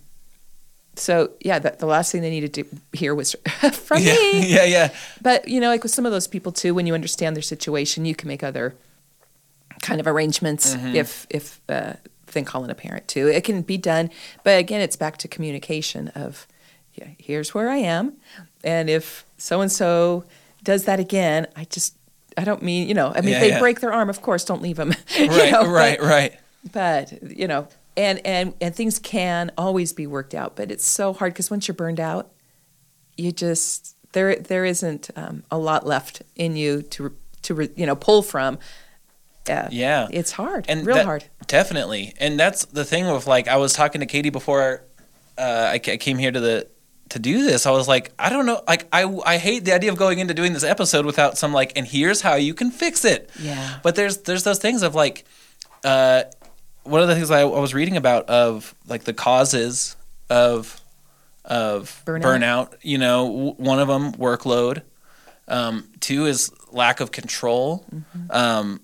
[0.96, 3.36] so yeah the, the last thing they needed to hear was
[3.74, 4.94] from yeah, me yeah, yeah.
[5.22, 8.06] but you know, like with some of those people too, when you understand their situation,
[8.06, 8.76] you can make other
[9.82, 10.76] kind of arrangements.
[10.76, 10.96] Mm-hmm.
[10.96, 11.94] If if uh,
[12.34, 14.10] then calling a parent too, it can be done.
[14.44, 16.48] But again, it's back to communication of,
[16.94, 18.14] yeah, here's where I am,
[18.64, 20.26] and if so and so
[20.64, 21.96] does that again, I just
[22.38, 23.12] I don't mean you know.
[23.16, 23.60] I mean, Yeah, if they yeah.
[23.60, 24.94] break their arm, of course, don't leave them.
[25.20, 26.34] Right, right, right.
[26.72, 27.68] But you know,
[27.98, 31.68] and and and things can always be worked out, but it's so hard because once
[31.68, 32.32] you're burned out,
[33.18, 37.14] you just there there isn't um, a lot left in you to
[37.44, 38.58] to you know pull from.
[39.50, 40.08] Uh, Yeah.
[40.10, 41.26] it's hard, and real that- hard.
[41.48, 44.84] Definitely, and that's the thing with like I was talking to Katie before
[45.38, 46.68] uh, I, I came here to the
[47.14, 47.66] to do this.
[47.66, 50.34] I was like, I don't know, like I I hate the idea of going into
[50.34, 53.30] doing this episode without some like, and here's how you can fix it.
[53.40, 53.80] Yeah.
[53.84, 55.26] But there's there's those things of like,
[55.84, 56.24] uh,
[56.84, 59.96] one of the things I, I was reading about of like the causes
[60.30, 60.80] of
[61.46, 62.22] of Burnout.
[62.24, 62.74] burnout.
[62.82, 64.82] You know, w- one of them workload.
[65.48, 67.86] Um, two is lack of control.
[67.94, 68.32] Mm-hmm.
[68.32, 68.80] Um,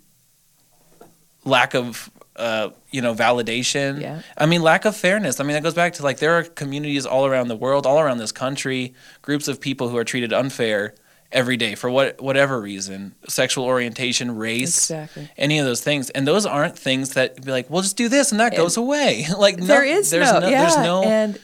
[1.46, 4.02] lack of uh, you know validation.
[4.02, 4.22] Yeah.
[4.38, 5.40] I mean lack of fairness.
[5.40, 8.00] I mean that goes back to like there are communities all around the world, all
[8.00, 10.96] around this country, groups of people who are treated unfair
[11.32, 15.30] every day for what whatever reason, sexual orientation, race, Exactly.
[15.38, 16.10] any of those things.
[16.10, 19.26] And those aren't things that be like, we'll just do this and that goes away.
[19.38, 21.40] like no, there is there's no, no, yeah, there's no and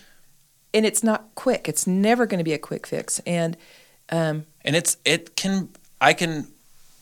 [0.73, 1.69] and it's not quick.
[1.69, 3.19] It's never going to be a quick fix.
[3.19, 3.55] And
[4.09, 5.69] um, and it's it can
[6.01, 6.47] I can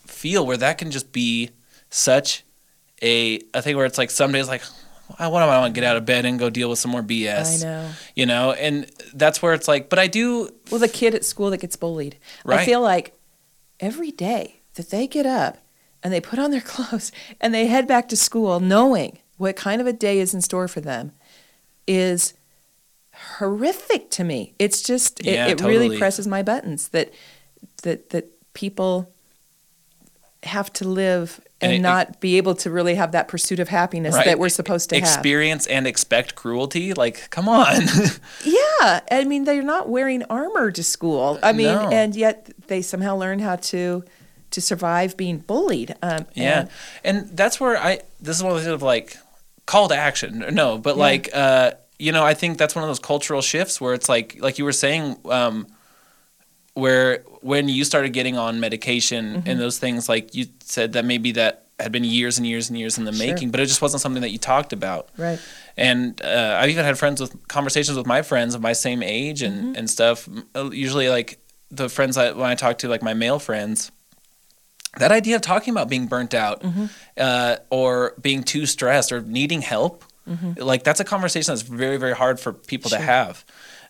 [0.06, 1.50] feel where that can just be
[1.90, 2.44] such
[3.02, 4.62] a a thing where it's like some days like
[5.18, 7.62] I want to get out of bed and go deal with some more BS.
[7.62, 7.90] I know.
[8.16, 11.50] You know, and that's where it's like, but I do Well, the kid at school
[11.50, 12.16] that gets bullied.
[12.46, 13.14] I feel like
[13.80, 15.58] every day that they get up
[16.02, 19.80] and they put on their clothes and they head back to school knowing what kind
[19.80, 21.12] of a day is in store for them
[21.86, 22.34] is
[23.36, 24.54] horrific to me.
[24.58, 25.98] It's just it, Yeah, it really totally.
[25.98, 27.12] presses my buttons that
[27.82, 29.12] that that people
[30.44, 33.68] have to live And and, it- not be able to really have that pursuit of
[33.68, 35.02] happiness that we're supposed to have.
[35.04, 36.92] experience and expect cruelty.
[36.94, 37.82] Like, come on.
[38.44, 41.38] Yeah, I mean they're not wearing armor to school.
[41.42, 41.88] I mean, No.
[41.90, 44.04] and yet they somehow learn how to
[44.50, 45.94] to survive being bullied.
[46.02, 46.68] Um, yeah, and-
[47.28, 48.00] and that's where I.
[48.20, 49.16] This is one of those sort of like
[49.66, 50.44] call to action.
[50.52, 53.94] No, but like, uh, you know, I think that's one of those cultural shifts where
[53.94, 55.66] it's like, like you were saying, um,
[56.74, 59.48] where when you started getting on medication Mm-hmm.
[59.48, 62.78] and those things, like you said that maybe that had been years and years and
[62.78, 63.26] years in the Sure.
[63.26, 65.08] making, but it just wasn't something that you talked about.
[65.16, 65.38] right.
[65.76, 69.42] And uh, I've even had friends with conversations with my friends of my same age
[69.42, 69.76] and, Mm-hmm.
[69.76, 70.28] and stuff.
[70.54, 71.38] Uh, Usually, like
[71.70, 73.90] the friends I, when I talk to, like my male friends,
[74.98, 76.86] that idea of talking about being burnt out Mm-hmm.
[77.18, 80.04] uh, or being too stressed or needing help,
[80.56, 83.04] like that's a conversation that's very, very hard for people to Mm-hmm.
[83.04, 83.44] Have.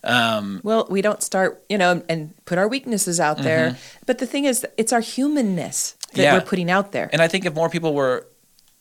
[0.04, 3.76] Um, Well, we don't start, you know, and put our weaknesses out there.
[4.06, 6.20] But the thing is, it's our humanness that Mm-hmm.
[6.22, 6.34] Yeah.
[6.34, 7.08] we're putting out there.
[7.12, 8.26] and I think if more people were,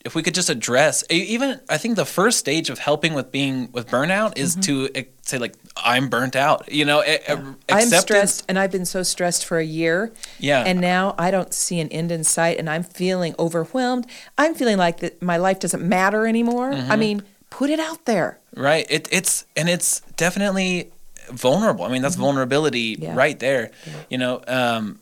[0.06, 3.72] if we could just address, even I think the first stage of helping with being
[3.72, 6.70] with burnout is to eh, say like I'm burnt out.
[6.72, 7.52] You know, eh, eh, Mm-hmm.
[7.70, 10.12] I'm stressed, and I've been so stressed for a year.
[10.40, 10.64] Yeah.
[10.68, 14.06] And now I don't see an end in sight, and I'm feeling overwhelmed.
[14.38, 16.72] I'm feeling like that my life doesn't matter anymore.
[16.74, 16.92] Mm-hmm.
[16.92, 18.40] I mean, put it out there.
[18.56, 18.86] Right.
[18.90, 20.92] It, it's and it's definitely
[21.32, 21.86] vulnerable.
[21.86, 23.04] I mean, that's vulnerability Mm-hmm.
[23.04, 23.16] Yeah.
[23.16, 23.72] right there.
[24.10, 25.00] You know, um,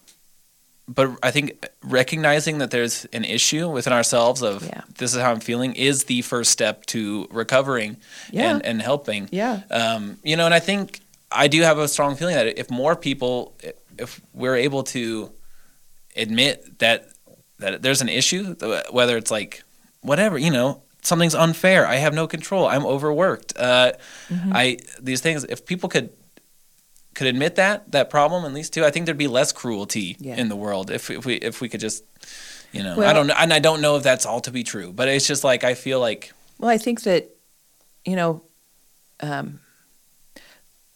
[0.88, 4.82] but I think recognizing that there's an issue within ourselves of Yeah.
[4.98, 7.98] this is how I'm feeling is the first step to recovering
[8.32, 8.52] Yeah.
[8.52, 9.30] and, and helping.
[9.32, 9.62] Yeah.
[9.70, 11.00] Um, you know, and I think
[11.32, 13.56] I do have a strong feeling that if more people,
[13.98, 15.32] if we're able to
[16.16, 17.08] admit that
[17.60, 18.56] that there's an issue,
[18.92, 19.64] whether it's like
[20.02, 21.86] whatever, you know, something's unfair.
[21.88, 22.68] I have no control.
[22.68, 23.54] I'm overworked.
[23.58, 23.94] Uh,
[24.30, 24.52] Mm-hmm.
[24.56, 25.44] I these things.
[25.46, 26.10] If people could
[27.14, 30.38] could admit that that problem at least too, I think there'd be less cruelty Yeah.
[30.38, 32.04] in the world if if we if we could just.
[32.74, 34.94] You know, I don't know, and I don't know if that's all to be true,
[34.94, 37.28] but it's just like I feel like Well, I think that,
[38.06, 38.44] you know,
[39.20, 39.60] um,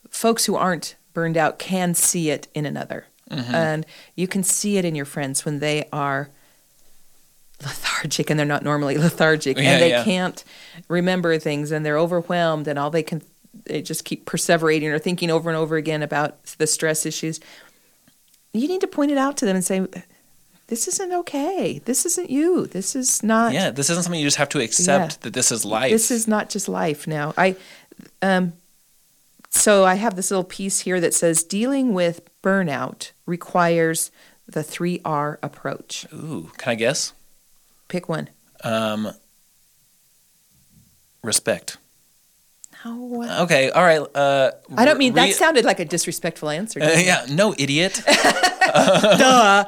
[0.10, 3.08] folks who aren't burned out can see it in another.
[3.30, 3.54] Mm-hmm.
[3.56, 3.86] And
[4.16, 6.30] you can see it in your friends when they are
[7.64, 10.04] lethargic and they're not normally lethargic Yeah, and they yeah.
[10.04, 10.44] can't
[10.88, 13.22] remember things and they're overwhelmed and all they can
[13.66, 17.40] they just keep perseverating or thinking over and over again about the stress issues.
[18.54, 19.86] You need to point it out to them and say,
[20.68, 21.80] this isn't okay.
[21.86, 22.68] This isn't you.
[22.68, 25.18] This is not yeah, this isn't something you just have to accept Yeah.
[25.22, 25.92] that this is life.
[25.92, 27.34] this is not just life now.
[27.38, 27.56] I
[28.22, 28.54] um
[29.50, 34.12] so I have this little piece here that says dealing with burnout requires
[34.48, 36.06] the 3R approach.
[36.14, 37.14] Ooh, can I guess?
[37.88, 38.30] Pick one.
[38.64, 39.12] Um,
[41.24, 41.78] respect.
[42.84, 43.42] No.
[43.44, 44.00] Okay, all right.
[44.16, 46.82] Uh, I don't mean re- that sounded like a disrespectful answer.
[46.82, 48.02] Uh, yeah, no, idiot.
[48.74, 49.66] Duh.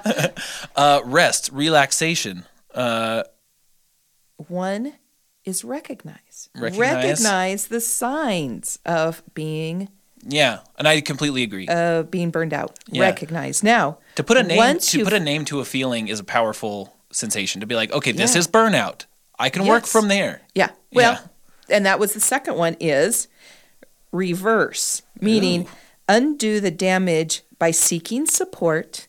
[0.75, 2.45] Uh, rest, relaxation.
[2.73, 3.23] Uh,
[4.47, 4.93] One
[5.45, 6.49] is recognize.
[6.55, 6.79] Recognize.
[6.79, 9.89] Recognize the signs of being
[10.29, 11.67] yeah, and I completely agree.
[11.67, 12.77] uh, being burned out.
[12.89, 13.03] Yeah.
[13.03, 13.63] Recognize.
[13.63, 16.96] Now, to put a name to put a name to a feeling is a powerful
[17.11, 17.61] sensation.
[17.61, 18.39] To be like, okay, this Yeah.
[18.39, 19.05] is burnout.
[19.39, 20.41] I can work from there.
[20.55, 20.69] Yeah.
[20.91, 21.13] Well,
[21.69, 21.75] Yeah.
[21.75, 23.27] and that was the second one is
[24.11, 25.67] reverse, meaning
[26.09, 29.07] undo the damage by seeking support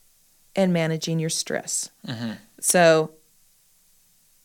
[0.57, 1.91] and managing your stress.
[2.07, 2.33] Mm-hmm.
[2.61, 3.13] So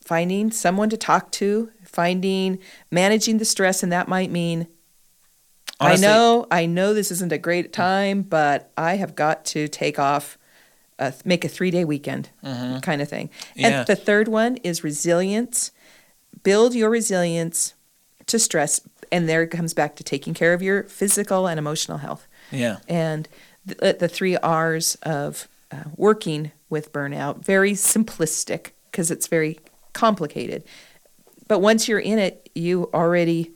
[0.04, 2.58] finding someone to talk to, finding
[2.90, 4.68] managing the stress and that might mean
[5.80, 9.66] Honestly- I know I know this isn't a great time, but I have got to
[9.66, 10.38] take off
[10.98, 13.28] a, make a 3-day weekend kind of thing.
[13.28, 13.60] Mm-hmm.
[13.60, 13.78] Yeah.
[13.78, 15.70] And the third one is resilience.
[16.42, 17.74] Build your resilience
[18.26, 18.80] to stress
[19.14, 22.26] and there it comes back to taking care of your physical and emotional health.
[22.50, 23.28] Yeah, And
[23.64, 29.60] the, the three R's of uh, working with burnout, very simplistic because it's very
[29.92, 30.64] complicated.
[31.46, 33.52] But once you're in it, you already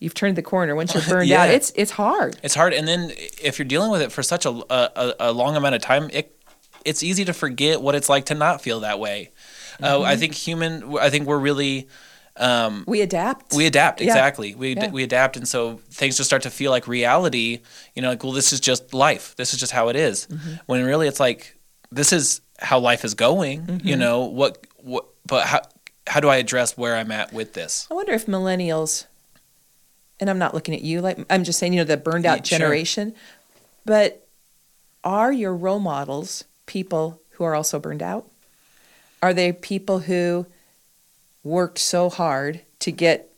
[0.00, 0.76] you've turned the corner.
[0.76, 2.38] Once you're burned out, it's it's hard.
[2.42, 2.72] it's hard.
[2.74, 5.82] And then if you're dealing with it for such a a, a long amount of
[5.82, 6.37] time, it
[6.84, 9.30] it's easy to forget what it's like to not feel that way.
[9.82, 10.04] Uh, Mm-hmm.
[10.06, 10.98] I think human.
[10.98, 11.88] I think we're really.
[12.36, 13.52] Um, We adapt.
[13.54, 14.06] We adapt Yeah.
[14.08, 14.54] exactly.
[14.54, 14.90] We Yeah.
[14.90, 17.60] we adapt, and so things just start to feel like reality.
[17.94, 19.34] You know, like well, this is just life.
[19.36, 20.26] This is just how it is.
[20.30, 20.54] Mm-hmm.
[20.66, 21.56] When really, it's like
[21.90, 23.62] this is how life is going.
[23.66, 23.86] Mm-hmm.
[23.88, 24.64] You know what?
[24.78, 25.06] What?
[25.26, 25.60] But how?
[26.06, 27.86] How do I address where I'm at with this?
[27.90, 29.04] I wonder if millennials,
[30.20, 32.38] and I'm not looking at you, like I'm just saying, you know, the burned out
[32.38, 32.58] Yeah, sure.
[32.58, 33.14] generation,
[33.84, 34.26] but
[35.04, 38.30] are your role models people who are also burned out?
[39.20, 40.46] Are they people who
[41.42, 43.30] worked so hard to get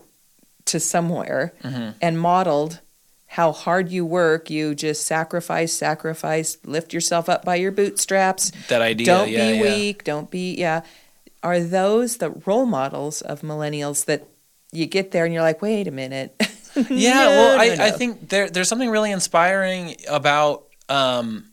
[0.67, 1.91] to somewhere Mm-hmm.
[2.03, 2.81] and modeled
[3.27, 4.51] how hard you work.
[4.51, 8.51] You just sacrifice, sacrifice, lift yourself up by your bootstraps.
[8.69, 9.63] That idea, Don't yeah, be yeah.
[9.63, 10.03] weak.
[10.05, 10.83] Don't be, yeah.
[11.43, 14.27] Are those the role models of millennials that
[14.73, 16.35] you get there and you're like, wait a minute?
[16.89, 21.47] Yeah, No, well, no, I, I think there there's something really inspiring about um,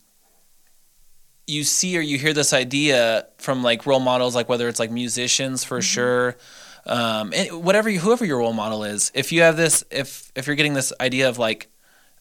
[1.48, 4.91] you see or you hear this idea from like role models, like whether it's like
[4.91, 5.82] musicians for Mm-hmm.
[5.93, 6.38] sure,
[6.86, 9.12] um, and whatever you, whoever your role model is.
[9.16, 11.70] If you have this, if if you're getting this idea of like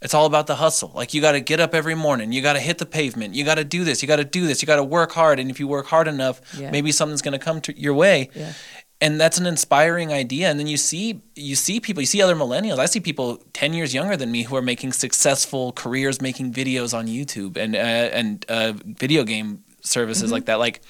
[0.02, 0.92] it's all about the hustle.
[0.94, 2.30] Like you got to get up every morning.
[2.30, 3.34] You got to hit the pavement.
[3.34, 4.02] You got to do this.
[4.02, 4.60] You got to do this.
[4.60, 5.38] You got to work hard.
[5.40, 6.70] And if you work hard enough, Yeah.
[6.70, 8.52] maybe something's going to come to your way Yeah.
[9.00, 10.50] And that's an inspiring idea.
[10.50, 12.78] And then you see you see people you see other millennials.
[12.78, 16.96] I see people 10 years younger than me who are making successful careers making videos
[16.96, 20.58] on youtube and uh, and uh, video game services like that.
[20.58, 20.82] Like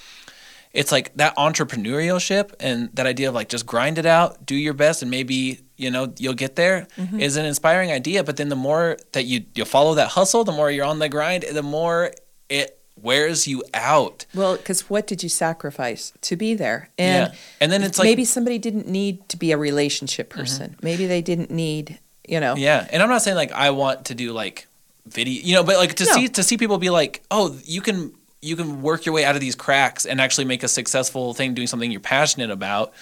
[0.72, 4.74] it's like that entrepreneurship and that idea of like just grind it out do your
[4.74, 6.86] best and maybe you know you'll get there
[7.18, 8.22] is an inspiring idea.
[8.22, 11.09] But then the more that you you follow that hustle the more you're on the
[11.09, 12.12] grind the more
[12.48, 16.88] it wears you out Well, because what did you sacrifice to be there?
[16.99, 20.76] And yeah and then it's like maybe somebody didn't need to be a relationship person.
[20.82, 22.57] Maybe they didn't need, you know.
[22.57, 24.66] Yeah, and I'm not saying like I want to do like
[25.07, 26.12] video, you know, but like to No.
[26.12, 29.34] see to see people be like, oh, you can you can work your way out
[29.34, 32.92] of these cracks and actually make a successful thing doing something you're passionate about.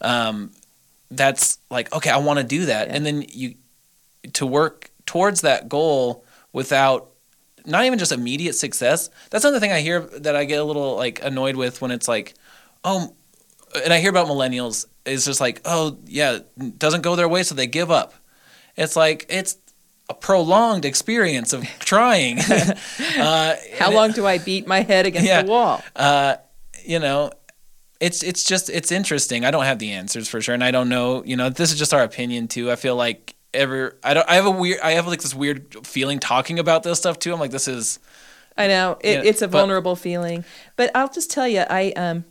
[0.00, 0.50] Um,
[1.10, 2.94] that's like okay, I want to do that, Yeah.
[2.96, 3.54] and then you
[4.34, 7.08] to work towards that goal without
[7.68, 9.10] not even just immediate success.
[9.30, 12.08] That's another thing I hear that I get a little like annoyed with when it's
[12.08, 12.34] like,
[12.84, 13.14] oh,
[13.84, 14.86] and I hear about millennials.
[15.06, 16.38] It's just like, oh yeah,
[16.78, 18.14] doesn't go their way, so they give up.
[18.76, 19.56] It's like it's
[20.10, 22.38] a prolonged experience of trying.
[23.18, 25.42] uh, How long do I beat my head against Yeah.
[25.42, 25.82] the wall?
[25.96, 26.36] uh,
[26.84, 27.30] you know,
[28.00, 29.44] it's it's just it's interesting.
[29.44, 31.22] I don't have the answers for sure, and I don't know.
[31.24, 32.70] You know, this is just our opinion too.
[32.70, 35.86] I feel like ever I don't I have a weird I have like this weird
[35.86, 37.32] feeling talking about this stuff too.
[37.32, 37.98] I'm like this is
[38.56, 40.44] I know it, it's a but- vulnerable feeling,
[40.76, 42.24] but I'll just tell you, I um,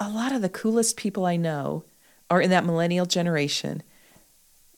[0.00, 1.84] a lot of the coolest people I know
[2.30, 3.82] are in that millennial generation,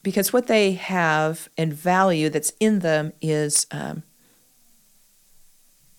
[0.03, 4.03] because what they have and value that's in them is um,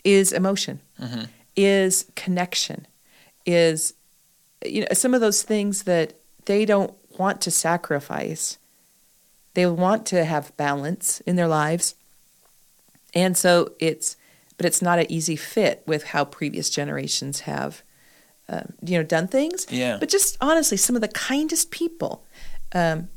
[0.05, 1.28] is emotion, Mhm.
[1.57, 2.87] is connection,
[3.47, 3.95] is
[4.64, 6.14] you know some of those things that
[6.47, 8.59] they don't want to sacrifice.
[9.55, 11.95] They want to have balance in their lives.
[13.15, 14.17] And so it's,
[14.57, 17.83] but it's not an easy fit with how previous generations have,
[18.49, 19.67] um, you know, done things.
[19.71, 19.99] Yeah.
[19.99, 22.25] But just honestly, some of the kindest people.
[22.75, 23.09] Um,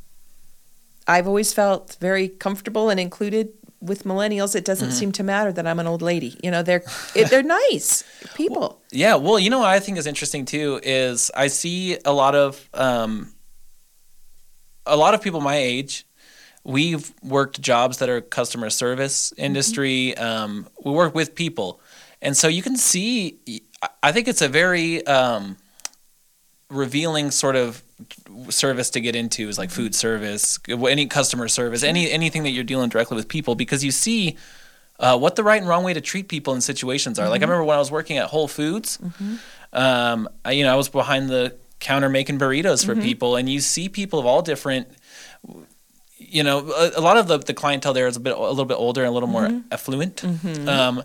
[1.08, 4.56] I've always felt very comfortable and included with millennials.
[4.56, 6.38] It doesn't seem to matter that I'm an old lady.
[6.44, 6.84] You know, they're
[7.14, 8.82] it, they're nice people.
[8.92, 12.36] Yeah, well, you know what I think is interesting too is I see a lot
[12.36, 13.35] of um,
[14.86, 16.06] a lot of people my age.
[16.64, 20.18] We've worked jobs that are customer service industry.
[20.18, 21.80] Um, we work with people,
[22.22, 23.40] and so you can see.
[24.02, 25.58] I think it's a very um,
[26.70, 27.84] revealing sort of
[28.50, 32.64] service to get into is like food service, any customer service, any anything that you're
[32.64, 34.36] dealing directly with people because you see
[35.00, 37.30] uh, what the right and wrong way to treat people in situations are.
[37.30, 38.98] Like I remember when I was working at Whole Foods,
[39.74, 43.04] um, I, you know, I was behind the counter making burritos for mm-hmm.
[43.04, 44.88] people, and you see people of all different.
[46.18, 48.66] You know, a, a lot of the, the clientele there is a bit a little
[48.66, 49.68] bit older and a little more mm-hmm.
[49.72, 50.68] affluent, mm-hmm.
[50.68, 51.04] um,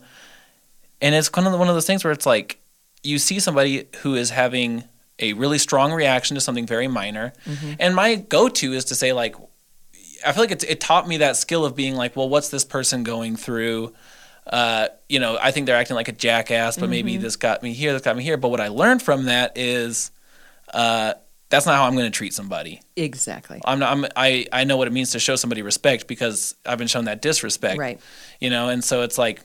[1.00, 2.58] and it's kind of one of those things where it's like
[3.02, 4.84] you see somebody who is having
[5.18, 7.32] a really strong reaction to something very minor,
[7.78, 9.34] and my go to is to say like,
[10.24, 12.64] I feel like it, it taught me that skill of being like, well, what's this
[12.64, 13.92] person going through?
[14.46, 17.72] Uh, you know, I think they're acting like a jackass, but maybe this got me
[17.72, 18.36] here, this got me here.
[18.36, 20.10] But what I learned from that is,
[20.72, 21.14] uh,
[21.48, 22.80] that's not how I'm going to treat somebody.
[22.96, 23.60] Exactly.
[23.64, 26.78] I'm not, I'm, I, I know what it means to show somebody respect because I've
[26.78, 27.78] been shown that disrespect.
[27.78, 28.00] Right.
[28.40, 29.40] You know, and so it's like,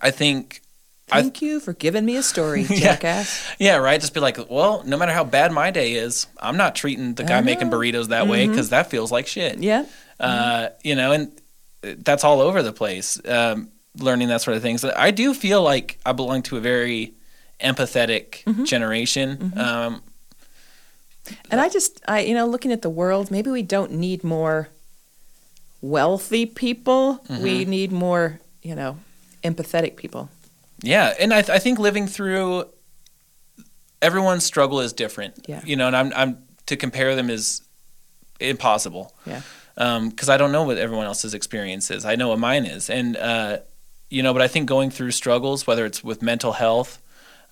[0.00, 0.62] I think,
[1.12, 2.78] I- Thank you for giving me a story, Yeah.
[2.94, 3.44] jackass.
[3.58, 4.00] yeah, right.
[4.00, 7.24] Just be like, well, no matter how bad my day is, I'm not treating the
[7.24, 7.68] guy I making.
[7.68, 7.74] Mm-hmm.
[7.74, 9.58] burritos that way because that feels like shit.
[9.58, 9.86] Yeah.
[10.20, 11.32] uh, you know, and
[11.82, 13.20] that's all over the place.
[13.26, 14.84] Um, learning that sort of things.
[14.84, 17.14] I do feel like I belong to a very
[17.62, 18.64] empathetic Mm-hmm.
[18.64, 19.52] generation.
[19.56, 20.02] Um,
[21.50, 24.68] And I just, I, you know, looking at the world, maybe we don't need more
[25.80, 27.20] wealthy people.
[27.28, 27.42] Mm-hmm.
[27.42, 28.96] We need more, you know,
[29.44, 30.28] empathetic people.
[30.82, 32.64] yeah, and I, th- I think living through
[34.02, 35.44] everyone's struggle is different.
[35.48, 35.62] Yeah.
[35.64, 37.62] you know, and I'm, I'm to compare them is
[38.40, 39.12] impossible.
[39.26, 39.42] Yeah.
[39.76, 42.04] because I don't know what everyone else's experience is.
[42.04, 43.58] I know what mine is, and uh,
[44.10, 46.98] you know, but I think going through struggles, whether it's with mental health,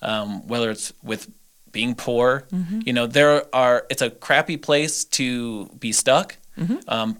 [0.01, 1.29] um, whether it's with
[1.71, 2.45] being poor,
[2.85, 3.85] you know, there are.
[3.89, 6.37] It's a crappy place to be stuck.
[6.87, 7.17] Um,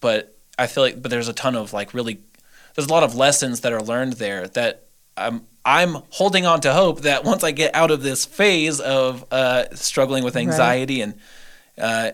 [0.00, 2.18] but I feel like but there's a ton of like really
[2.74, 4.84] there's a lot of lessons that are learned there that
[5.16, 9.24] I'm I'm holding on to hope that once I get out of this phase of
[9.30, 11.14] uh, struggling with anxiety and
[11.78, 12.10] uh,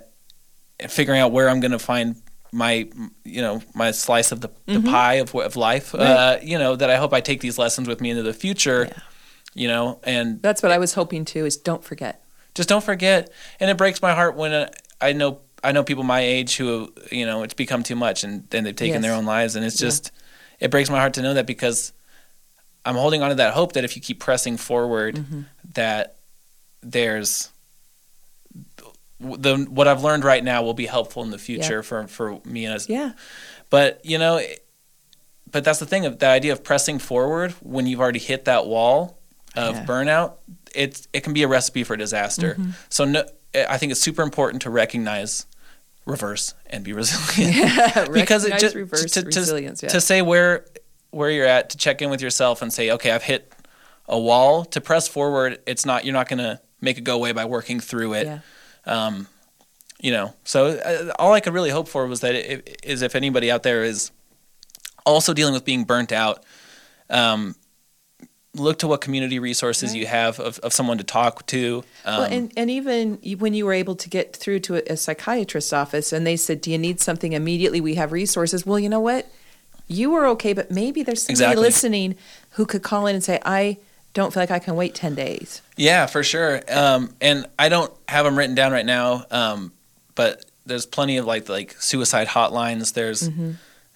[0.88, 2.16] figuring out where I'm going to find
[2.52, 2.88] my
[3.24, 6.90] you know my slice of the, the pie of of life uh, you know that
[6.90, 8.98] I hope I take these lessons with me into the future Yeah.
[9.54, 12.22] You know and That's what I was hoping to is don't forget.
[12.54, 14.70] just don't forget and it breaks my heart when uh,
[15.00, 18.48] I know I know people my age who you know it's become too much and
[18.50, 19.02] then they've taken Yes.
[19.02, 19.88] their own lives and it's Yeah.
[19.88, 20.12] just
[20.60, 21.92] it breaks my heart to know that because
[22.84, 25.40] I'm holding on to that hope that if you keep pressing forward Mm-hmm.
[25.74, 26.16] that
[26.82, 27.50] there's
[29.20, 32.66] the what I've learned right now will be helpful in the future for for me
[32.66, 33.12] as Yeah.
[33.68, 34.40] but you know
[35.50, 38.66] but that's the thing of the idea of pressing forward when you've already hit that
[38.66, 39.18] wall
[39.56, 39.84] of Yeah.
[39.84, 40.34] burnout
[40.74, 42.70] it's it can be a recipe for disaster Mm-hmm.
[42.88, 43.24] so no,
[43.68, 45.46] i think it's super important to recognize
[46.06, 48.06] reverse and be resilient Yeah.
[48.12, 49.82] because it just reverse to, to, resilience.
[49.82, 49.88] Yeah.
[49.90, 50.64] to say where
[51.10, 53.52] where you're at to check in with yourself and say okay i've hit
[54.06, 57.32] a wall to press forward it's not you're not going to make it go away
[57.32, 58.38] by working through it yeah.
[58.86, 59.26] um,
[60.00, 63.14] you know so uh, all i could really hope for was that it, is if
[63.14, 64.10] anybody out there is
[65.04, 66.44] also dealing with being burnt out
[67.10, 67.54] um,
[68.54, 72.32] look to what community resources you have of, of someone to talk to um, well,
[72.32, 76.12] and, and even when you were able to get through to a, a psychiatrist's office
[76.12, 77.80] and they said, Do you need something immediately?
[77.80, 78.66] We have resources.
[78.66, 79.26] Well, you know what?
[79.86, 81.62] You were okay, but maybe there's somebody Exactly.
[81.62, 82.16] listening
[82.50, 83.78] who could call in and say, I
[84.14, 85.62] don't feel like I can wait 10 days.
[85.76, 86.60] Yeah, for sure.
[86.68, 89.72] Um, and I don't have them written down right now, um,
[90.16, 92.94] but there's plenty of like like suicide hotlines.
[92.94, 93.52] There's Mm-hmm.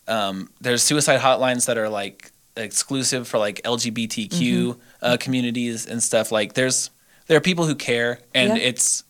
[0.06, 4.80] um, there's suicide hotlines that are like exclusive for like LGBTQ Mm-hmm.
[5.02, 6.30] uh, communities and stuff.
[6.32, 6.90] Like there's
[7.26, 8.64] there are people who care, and Yeah.
[8.68, 9.02] it's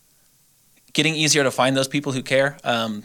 [0.92, 2.56] getting easier to find those people who care.
[2.64, 3.02] Um,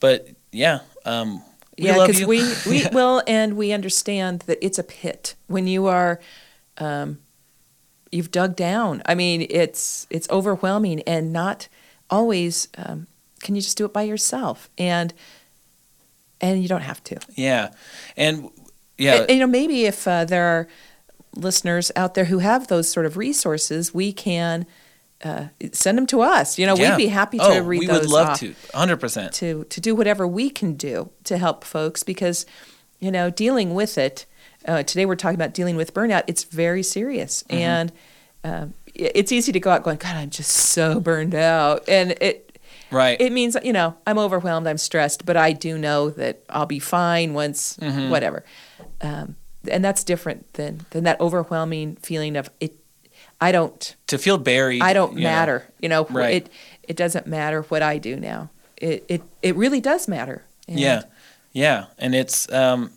[0.00, 1.42] but yeah, um,
[1.78, 2.38] we yeah, because we,
[2.68, 6.20] we will, and we understand that it's a pit when you are,
[6.78, 7.18] um,
[8.12, 9.02] you've dug down.
[9.06, 11.66] I mean, it's it's overwhelming, and not
[12.08, 13.08] always um,
[13.40, 15.12] can you just do it by yourself, and
[16.40, 17.18] and you don't have to.
[17.34, 17.70] yeah,
[18.16, 18.50] and
[18.98, 20.68] yeah, And, you know, maybe if uh, there are
[21.36, 24.66] listeners out there who have those sort of resources, we can
[25.24, 26.58] uh, send them to us.
[26.58, 26.90] You know, yeah.
[26.96, 29.32] we'd be happy to oh, read we those We would love to, hundred percent.
[29.34, 32.46] to to do whatever we can do to help folks because
[33.00, 34.26] you know dealing with it
[34.66, 37.56] uh, today we're talking about dealing with burnout it's very serious Mm-hmm.
[37.60, 37.92] and
[38.44, 42.12] um, i- it's easy to go out going god i'm just so burned out and
[42.20, 42.58] it
[42.90, 43.20] Right.
[43.20, 46.78] it means you know i'm overwhelmed i'm stressed but i do know that i'll be
[46.78, 48.10] fine once Mm-hmm.
[48.10, 48.44] whatever
[49.00, 49.36] um,
[49.70, 52.72] and that's different than than that overwhelming feeling of it
[53.40, 54.82] i don't to feel buried.
[54.82, 55.30] I don't you know.
[55.30, 55.68] matter.
[55.80, 56.34] You know, Right.
[56.46, 56.50] it
[56.82, 58.50] it doesn't matter what I do now.
[58.76, 60.42] It it it really does matter.
[60.68, 61.02] And Yeah,
[61.52, 62.90] yeah, and it's um,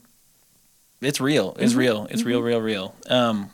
[1.02, 1.56] it's real.
[1.60, 1.80] It's Mm-hmm.
[1.80, 2.08] real.
[2.10, 2.96] It's real, real, real.
[3.10, 3.50] Um,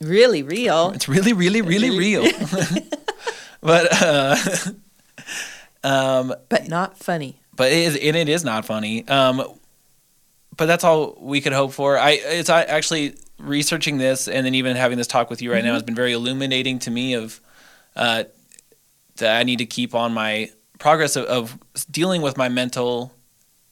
[0.00, 0.92] Really real.
[0.94, 2.22] it's really, really, really real.
[3.60, 4.36] but uh,
[5.84, 7.40] um, But not funny.
[7.56, 9.06] but it is, and it is not funny.
[9.08, 9.42] Um,
[10.58, 11.96] but that's all we could hope for.
[11.96, 15.64] I it's I actually researching this and then even having this talk with you right
[15.64, 17.40] now has been very illuminating to me of
[17.96, 18.24] uh,
[19.16, 21.58] that I need to keep on my progress of, of
[21.90, 23.14] dealing with my mental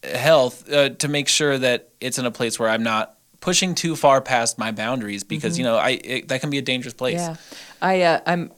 [0.05, 3.97] health uh, to make sure that it's in a place where I'm not pushing too
[3.97, 7.17] far past my boundaries because you know I it, that can be a dangerous place.
[7.17, 7.37] Yeah.
[7.83, 8.53] I uh, I'm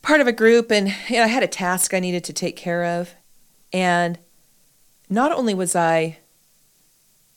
[0.00, 2.56] part of a group and you know, I had a task I needed to take
[2.56, 3.14] care of
[3.70, 4.18] and
[5.10, 6.20] not only was I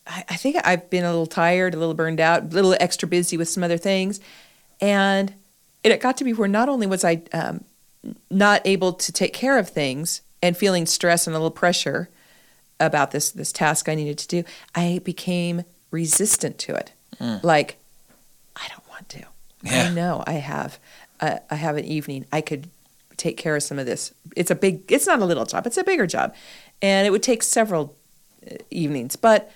[0.06, 3.08] I, I think I've been a little tired, a little burned out, a little extra
[3.08, 4.20] busy with some other things.
[4.80, 5.34] And
[5.82, 7.64] it got to be where not only was I um,
[8.30, 12.08] not able to take care of things and feeling stress and a little pressure
[12.80, 14.44] about this this task I needed to do,
[14.74, 16.92] I became resistant to it.
[17.42, 17.78] Like,
[18.56, 19.24] I don't want to.
[19.62, 19.88] Yeah.
[19.88, 20.78] I know I have
[21.20, 22.26] uh, I have an evening.
[22.32, 22.68] I could
[23.16, 24.12] take care of some of this.
[24.36, 24.90] It's a big.
[24.90, 25.66] It's not a little job.
[25.66, 26.34] It's a bigger job,
[26.82, 27.96] and it would take several
[28.50, 29.16] uh, evenings.
[29.16, 29.50] But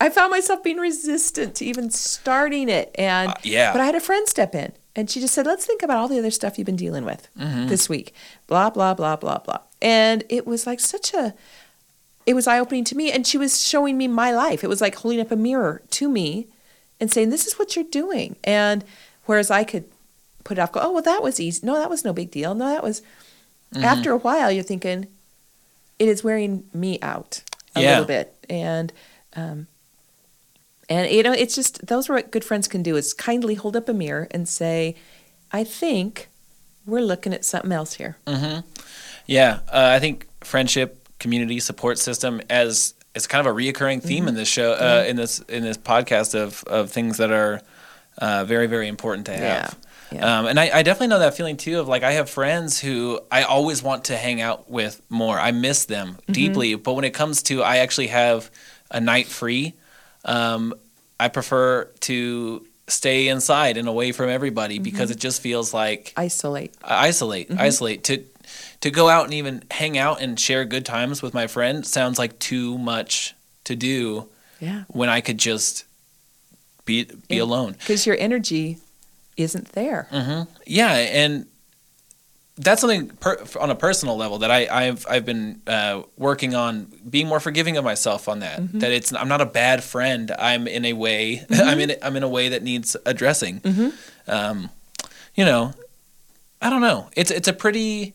[0.00, 2.94] I found myself being resistant to even starting it.
[2.96, 3.72] And Uh, yeah.
[3.72, 6.08] but I had a friend step in, and she just said, "Let's think about all
[6.08, 7.66] the other stuff you've been dealing with Mm-hmm.
[7.68, 8.14] this week."
[8.46, 9.58] Blah blah blah blah blah.
[9.82, 11.34] And it was like such a.
[12.26, 14.62] It was eye opening to me, and she was showing me my life.
[14.62, 16.46] It was like holding up a mirror to me,
[17.00, 18.84] and saying, "This is what you're doing." And
[19.24, 19.84] whereas I could
[20.44, 21.64] put it off, go, "Oh well, that was easy.
[21.66, 22.54] No, that was no big deal.
[22.54, 23.02] No, that was."
[23.74, 23.84] Mm-hmm.
[23.84, 25.08] After a while, you're thinking,
[25.98, 27.42] it is wearing me out
[27.76, 27.90] a Yeah.
[27.90, 28.92] little bit, and
[29.36, 29.66] um,
[30.88, 33.76] and you know, it's just those are what good friends can do is kindly hold
[33.76, 34.94] up a mirror and say,
[35.52, 36.28] "I think
[36.86, 38.60] we're looking at something else here." Mm-hmm.
[39.26, 44.20] Yeah, uh, I think friendship community support system as it's kind of a reoccurring theme
[44.20, 44.28] Mm-hmm.
[44.28, 47.60] in this show uh, in this in this podcast of of things that are
[48.18, 49.76] uh, very very important to have.
[50.12, 50.38] Yeah, yeah.
[50.38, 53.20] Um, and I, I definitely know that feeling too of like I have friends who
[53.30, 55.38] I always want to hang out with more.
[55.38, 56.32] I miss them Mm-hmm.
[56.32, 58.50] deeply, but when it comes to I actually have
[58.90, 59.74] a night free,
[60.28, 60.74] um,
[61.18, 64.84] I prefer to stay inside and away from everybody Mm-hmm.
[64.84, 66.74] because it just feels like Isolate.
[66.82, 67.60] isolate Mm-hmm.
[67.60, 68.22] isolate to
[68.80, 72.18] to go out and even hang out and share good times with my friend sounds
[72.18, 74.28] like too much to do
[74.60, 74.84] Yeah.
[74.88, 75.84] when I could just
[76.84, 77.42] be be Yeah.
[77.42, 77.72] alone.
[77.72, 78.78] Because your energy
[79.36, 80.06] isn't there.
[80.10, 81.46] hmm Yeah, and
[82.58, 86.92] that's something per, on a personal level that I, I've I've been uh, working on
[87.08, 88.60] being more forgiving of myself on that.
[88.60, 88.80] Mm-hmm.
[88.80, 90.32] That it's I'm not a bad friend.
[90.38, 93.60] I'm in a way I'm in I'm in a way that needs addressing.
[93.60, 94.30] Mm-hmm.
[94.30, 94.70] Um,
[95.34, 95.72] you know,
[96.60, 97.08] I don't know.
[97.14, 98.14] It's it's a pretty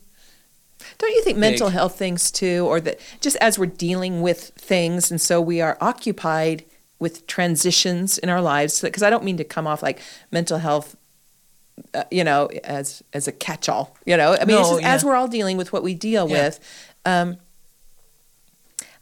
[0.98, 5.10] Don't you think mental health things too, or that just as we're dealing with things,
[5.10, 6.66] and so we are occupied
[7.00, 8.82] with transitions in our lives?
[8.82, 10.98] Because I don't mean to come off like mental health,
[11.94, 13.96] uh, you know, as as a catch-all.
[14.06, 16.30] You know, I mean, it's No, just, as we're all dealing with what we deal
[16.30, 16.46] Yeah.
[16.46, 16.60] with.
[17.06, 17.38] Um,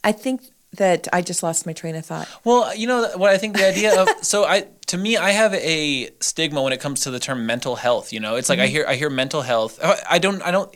[0.04, 0.42] I think
[0.78, 2.28] that I just lost my train of thought.
[2.46, 5.54] Well, you know what I think the idea of so I to me I have
[5.54, 8.14] a stigma when it comes to the term mental health.
[8.14, 9.80] You know, it's like I hear I hear mental health.
[9.84, 10.74] I I don't I don't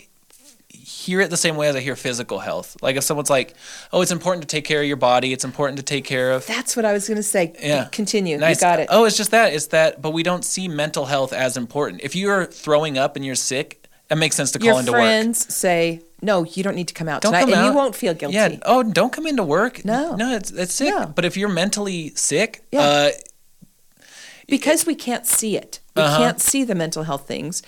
[0.88, 2.78] hear it the same way as I hear physical health.
[2.82, 3.56] Like if someone's like,
[3.92, 5.34] "Oh, it's important to take care of your body.
[5.34, 7.54] It's important to take care of." That's what I was going to say.
[7.62, 7.86] Yeah.
[7.92, 8.38] Continue.
[8.38, 8.58] Nice.
[8.58, 8.88] You got it.
[8.92, 9.54] Oh, it's just that.
[9.54, 10.02] It's that.
[10.02, 12.02] But we don't see mental health as important.
[12.04, 15.00] If you're throwing up and you're sick, it makes sense to call Your into work.
[15.02, 17.66] friends say, "No, you don't need to come out Don't tonight," come and out.
[17.66, 18.36] you won't feel guilty.
[18.36, 18.58] Yeah.
[18.64, 19.84] Oh, don't come into work.
[19.84, 20.16] No.
[20.16, 20.94] No, it's it's sick.
[20.94, 21.08] No.
[21.16, 22.82] But if you're mentally sick, Yeah.
[22.82, 23.10] uh,
[24.48, 26.18] because we can't see it we Uh-huh.
[26.18, 27.64] can't see the mental health things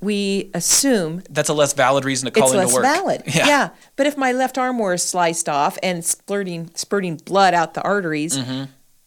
[0.00, 2.82] we assume that's a less valid reason to call it's into less work.
[2.82, 3.70] valid Yeah.
[3.96, 8.38] but if my left arm were sliced off and spurting spurting blood out the arteries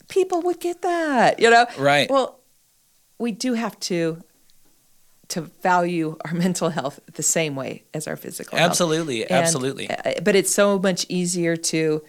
[0.07, 1.81] people would get that you know Mm-hmm.
[1.83, 2.09] Right.
[2.09, 2.39] well
[3.19, 4.21] we do have to
[5.29, 8.71] to value our mental health the same way as our physical health.
[8.71, 9.87] Absolutely, And, absolutely.
[9.89, 12.03] uh, but it's so much easier to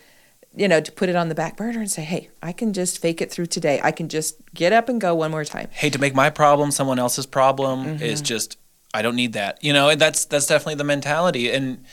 [0.56, 2.98] you know to put it on the back burner and say hey i can just
[2.98, 5.90] fake it through today i can just get up and go one more time Hey,
[5.90, 8.02] to make my problem someone else's problem Mm-hmm.
[8.02, 8.56] is just
[8.92, 9.62] I don't need that.
[9.62, 11.84] You know, and that's that's definitely the mentality and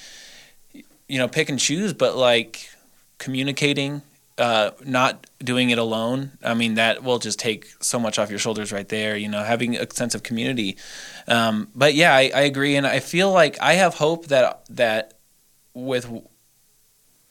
[1.07, 2.69] you know, pick and choose, but like
[3.17, 4.01] communicating,
[4.37, 6.31] uh, not doing it alone.
[6.43, 9.15] I mean, that will just take so much off your shoulders right there.
[9.15, 10.77] You know, having a sense of community.
[11.27, 15.13] Um, but yeah, I, I agree, and I feel like I have hope that that
[15.73, 16.09] with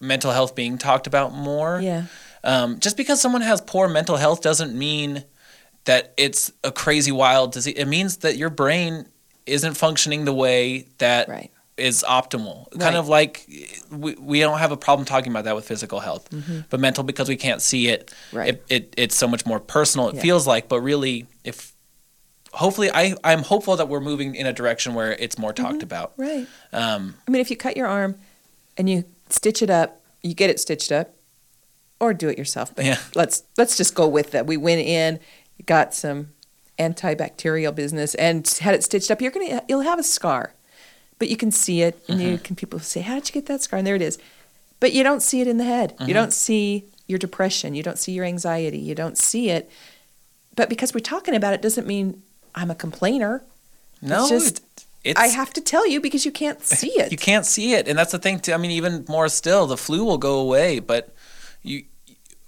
[0.01, 1.81] mental health being talked about more.
[1.81, 2.05] yeah
[2.45, 5.25] Um, just because someone has poor mental health doesn't mean
[5.85, 7.75] that it's a crazy wild disease.
[7.77, 9.09] It means that your brain
[9.47, 11.29] isn't functioning the way that
[11.77, 12.67] is right optimal.
[12.73, 12.81] Right.
[12.81, 13.47] Kind of like
[13.91, 16.29] we, we don't have a problem talking about that with physical health,
[16.71, 18.37] but mental because we can't see it, Mm-hmm.
[18.37, 18.49] Right.
[18.49, 20.09] it, it it's so much more personal.
[20.09, 20.23] It Yeah.
[20.23, 21.73] feels like, but really, if
[22.53, 26.13] hopefully, I I'm hopeful that we're moving in a direction where it's more talked about.
[26.17, 28.15] right Um, i mean if you cut your arm
[28.79, 31.15] and you stitch it up you get it stitched up
[32.01, 32.99] or do it yourself but Yeah.
[33.15, 35.19] let's let's just go with that we went in
[35.67, 36.29] got some
[36.79, 40.53] antibacterial business and had it stitched up you're gonna you'll have a scar.
[41.19, 42.31] But you can see it and Mm-hmm.
[42.33, 43.79] you can people say how did you get that scar?
[43.79, 44.19] And there it is.
[44.81, 45.95] But you don't see it in the head.
[45.97, 46.09] Mm-hmm.
[46.09, 47.75] you don't see your depression.
[47.75, 48.79] You don't see your anxiety.
[48.79, 49.71] You don't see it.
[50.55, 52.23] But because we're talking about it doesn't mean
[52.55, 53.43] i'm a complainer.
[54.03, 54.63] No, just-
[55.05, 57.13] it's, i have to tell you because you can't see it.
[57.13, 58.41] You can't see it, and that's the thing.
[58.41, 58.53] Too.
[58.53, 61.15] I mean, even more still, the flu will go away, but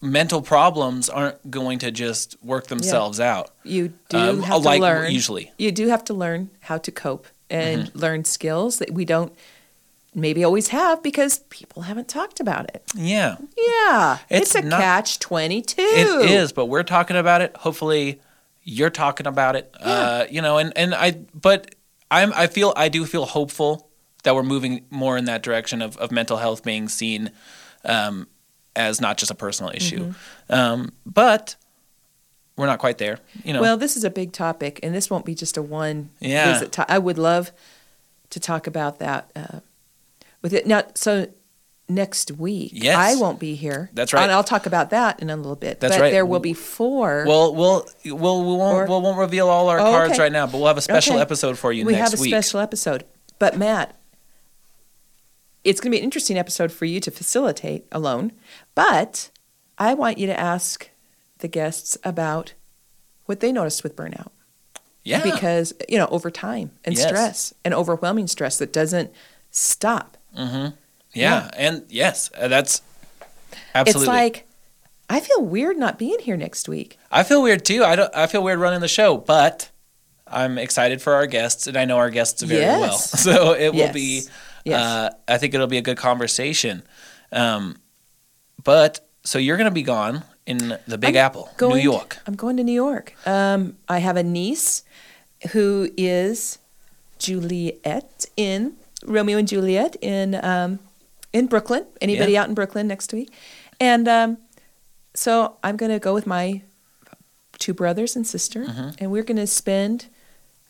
[0.00, 3.50] mental problems aren't going to just work themselves out.
[3.64, 5.12] You do Um, have like to learn.
[5.12, 5.52] usually.
[5.58, 7.98] You do have to learn how to cope and Mm-hmm.
[7.98, 9.32] learn skills that we don't
[10.14, 12.82] maybe always have because people haven't talked about it.
[12.94, 14.18] Yeah, Yeah.
[14.30, 15.82] It's It's, a not- catch 22.
[15.82, 17.56] it is, but we're talking about it.
[17.56, 18.20] Hopefully,
[18.64, 19.74] you're talking about it.
[19.80, 21.74] Uh, you know, and and I, but
[22.10, 23.88] I'm I feel I do feel hopeful
[24.24, 27.30] that we're moving more in that direction of of mental health being seen
[27.84, 28.26] um,
[28.78, 29.98] as not just a personal issue,
[30.48, 30.52] Mm-hmm.
[30.54, 31.56] um, but.
[32.56, 33.60] We're not quite there, you know.
[33.60, 36.54] Well, this is a big topic, and this won't be just a one Yeah.
[36.54, 36.72] visit.
[36.72, 37.52] To- I would love
[38.30, 39.60] to talk about that uh,
[40.42, 40.66] with it.
[40.66, 41.28] Now, so
[41.88, 42.96] next week, Yes.
[42.96, 43.90] I won't be here.
[43.94, 44.24] That's right.
[44.24, 45.78] And I'll talk about that in a little bit.
[45.78, 46.10] That's but right.
[46.10, 47.24] there will be four.
[47.28, 50.22] Well, we'll we'll we won't Or- we won't reveal all our Oh, cards okay.
[50.22, 51.22] right now, but we'll have a special Okay.
[51.22, 52.30] episode for you we next have a week.
[52.32, 53.04] special episode.
[53.38, 53.94] But Matt,
[55.64, 58.32] it's going to be an interesting episode for you to facilitate alone.
[58.78, 59.30] But
[59.76, 60.88] I want you to ask
[61.38, 62.52] the guests about
[63.26, 64.30] what they noticed with burnout
[65.02, 67.06] yeah, because you know over time and Yes.
[67.08, 69.10] stress and overwhelming stress that doesn't
[69.50, 70.16] stop.
[70.36, 70.76] Mm-hmm.
[71.12, 72.82] Yeah, and yes, uh, that's
[73.74, 74.02] absolutely.
[74.04, 74.46] It's like
[75.10, 76.98] I feel weird not being here next week.
[77.10, 77.82] I feel weird too.
[77.82, 78.14] I don't.
[78.14, 79.70] I feel weird running the show, but
[80.24, 82.80] I'm excited for our guests, and I know our guests very Yes.
[82.80, 82.98] well.
[83.26, 83.94] So it will Yes.
[83.94, 84.22] be.
[84.64, 84.80] Yes.
[84.80, 86.84] Uh, I think it'll be a good conversation.
[87.32, 87.78] Um,
[88.64, 92.18] but so you're going to be gone in the Big I'm Apple, going New York.
[92.26, 93.14] I'm going to New York.
[93.26, 94.82] Um, I have a niece
[95.52, 96.58] who is
[97.18, 100.78] Juliet in Romeo and Juliet in um,
[101.32, 101.84] in Brooklyn.
[102.00, 102.42] Anybody Yeah.
[102.42, 103.30] out in Brooklyn next week?
[103.80, 104.38] And um,
[105.14, 106.62] so I'm going to go with my
[107.58, 108.88] two brothers and sister, Mm-hmm.
[108.98, 110.06] and we're going to spend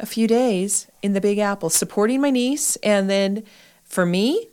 [0.01, 3.43] a few days in the Big Apple supporting my niece, and then
[3.85, 4.49] for me,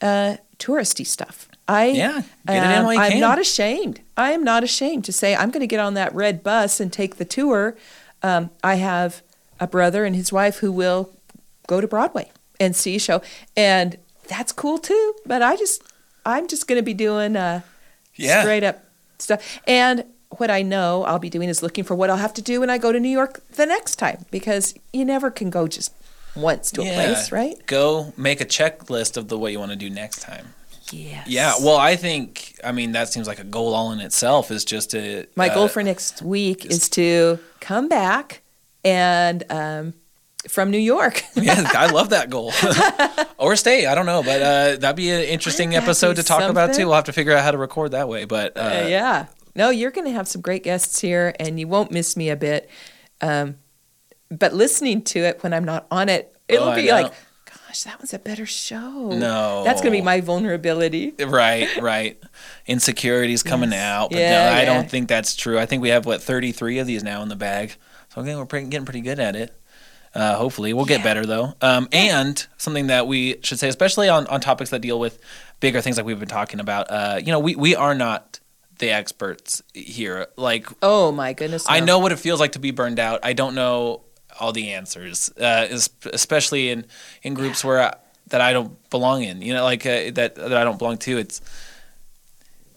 [0.00, 1.48] uh, touristy stuff.
[1.72, 3.20] I Yeah, get it in while you I'm can.
[3.20, 4.00] not ashamed.
[4.16, 6.92] I am not ashamed to say I'm going to get on that red bus and
[6.92, 7.76] take the tour.
[8.22, 9.22] Um, I have
[9.60, 11.10] a brother and his wife who will
[11.66, 13.22] go to Broadway and see a show,
[13.56, 13.96] and
[14.28, 15.14] that's cool too.
[15.26, 15.82] But I just,
[16.26, 17.62] I'm just going to be doing uh,
[18.14, 18.42] Yeah.
[18.42, 18.84] straight up
[19.18, 19.60] stuff.
[19.66, 20.04] And
[20.38, 22.70] what I know I'll be doing is looking for what I'll have to do when
[22.70, 25.92] I go to New York the next time because you never can go just
[26.34, 27.54] once to a place, right?
[27.66, 30.54] Go make a checklist of the what you want to do next time.
[30.92, 31.26] Yes.
[31.26, 31.54] Yeah.
[31.60, 32.58] Well, I think.
[32.62, 34.50] I mean, that seems like a goal all in itself.
[34.50, 38.42] Is just to My uh, goal for next week is to come back
[38.84, 39.94] and um,
[40.48, 41.22] from New York.
[41.34, 42.52] yeah, I love that goal.
[43.38, 43.86] or stay.
[43.86, 46.86] I don't know, but uh, that'd be an interesting that episode to talk about too.
[46.86, 48.24] We'll have to figure out how to record that way.
[48.24, 49.26] But uh, Uh, yeah.
[49.54, 52.36] No, you're going to have some great guests here, and you won't miss me a
[52.36, 52.70] bit.
[53.20, 53.56] Um,
[54.30, 57.02] but listening to it when I'm not on it, it'll Oh, I be know.
[57.02, 57.12] like,
[57.72, 59.08] gosh, that was a better show.
[59.08, 59.64] No.
[59.64, 61.14] That's going to be my vulnerability.
[61.18, 62.22] Right, right.
[62.66, 63.80] Insecurities coming Yes.
[63.82, 64.64] out, but Yeah, no, I yeah.
[64.66, 65.58] don't think that's true.
[65.58, 67.76] I think we have what thirty three of these now in the bag,
[68.14, 69.54] so okay, we're pretty, getting pretty good at it.
[70.14, 71.04] Uh, hopefully, we'll get Yeah.
[71.04, 71.54] better though.
[71.62, 75.18] Um, and something that we should say, especially on, on topics that deal with
[75.60, 76.90] bigger things like we've been talking about.
[76.90, 78.38] Uh, you know, we we are not
[78.78, 80.26] the experts here.
[80.36, 81.64] Like Oh, my goodness.
[81.68, 83.20] I know what it feels like to be burned out.
[83.22, 84.02] I don't know
[84.40, 85.66] all the answers, uh,
[86.12, 86.86] especially in
[87.22, 87.94] in groups where I,
[88.28, 89.42] that I don't belong in.
[89.42, 91.18] You know, like uh, that that I don't belong to.
[91.18, 91.40] It's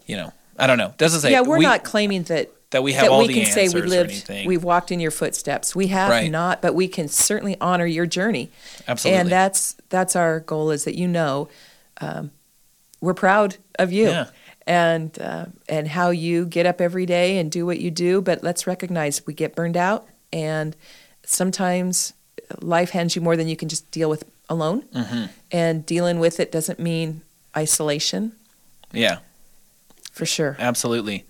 [0.06, 0.94] you know, I don't know.
[0.98, 3.34] Doesn't say yeah, we're we- not claiming that that we have that all we the
[3.34, 4.46] can say answers we or lived, anything.
[4.48, 5.74] we've walked in your footsteps.
[5.76, 6.30] We have Right.
[6.30, 8.50] not, but we can certainly honor your journey.
[8.88, 9.20] Absolutely.
[9.20, 11.48] And that's that's our goal is that you know
[12.00, 12.32] um,
[13.00, 14.26] we're proud of you Yeah.
[14.66, 18.20] and uh, and how you get up every day and do what you do.
[18.20, 20.74] But let's recognize we get burned out, and
[21.26, 22.12] sometimes
[22.60, 24.82] life hands you more than you can just deal with alone.
[24.94, 25.28] Mhm.
[25.50, 27.22] And dealing with it doesn't mean
[27.56, 28.32] isolation,
[28.92, 29.18] yeah,
[30.12, 30.56] for sure.
[30.58, 31.24] absolutely.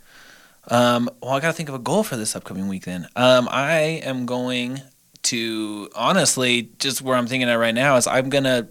[0.69, 2.85] Um, well, I got to think of a goal for this upcoming week.
[2.85, 4.83] Then um, I am going
[5.25, 8.69] to honestly just where I'm thinking at right now is I'm gonna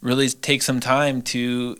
[0.00, 1.78] really take some time to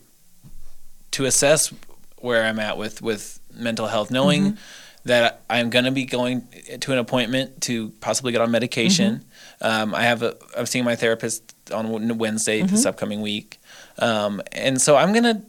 [1.12, 1.72] to assess
[2.18, 4.58] where I'm at with with mental health, knowing
[5.04, 6.48] that I'm going to be going
[6.80, 9.24] to an appointment to possibly get on medication.
[9.60, 13.58] Um, I have a I'm seeing my therapist on Wednesday this upcoming week,
[13.98, 15.42] um, and so I'm going to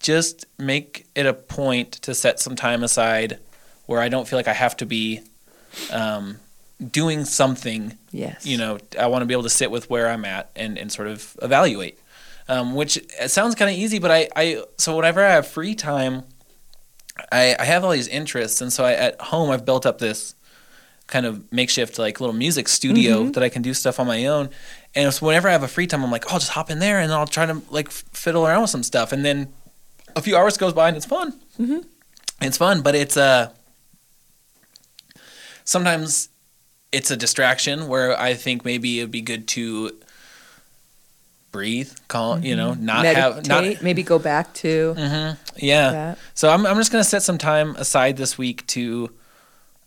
[0.00, 3.38] just make it a point to set some time aside
[3.86, 5.20] where I don't feel like I have to be
[5.92, 6.36] um,
[6.90, 8.44] doing something Yes.
[8.46, 10.90] you know i want to be able to sit with where i'm at and, and
[10.92, 11.98] sort of evaluate
[12.48, 15.74] um, which it sounds kind of easy but I, I so whenever i have free
[15.74, 16.24] time
[17.30, 20.34] I, I have all these interests and so I, at home i've built up this
[21.06, 24.50] kind of makeshift like little music studio that i can do stuff on my own.
[24.96, 26.78] And so whenever i have a free time i'm like oh, i'll just hop in
[26.78, 29.12] there and i'll try to like fiddle around with some stuff.
[29.12, 29.48] And then
[30.16, 31.32] a few hours goes by and it's fun.
[31.58, 31.80] Mm-hmm.
[32.40, 33.50] it's fun but it's uh
[35.64, 36.28] sometimes
[36.92, 39.92] it's a distraction where I think maybe it'd be good to
[41.50, 43.84] breathe, calm, you know, not have not Mm-hmm.
[43.84, 44.94] maybe go back to
[45.56, 45.90] yeah.
[45.90, 46.18] that.
[46.34, 49.10] So I'm I'm just gonna set some time aside this week to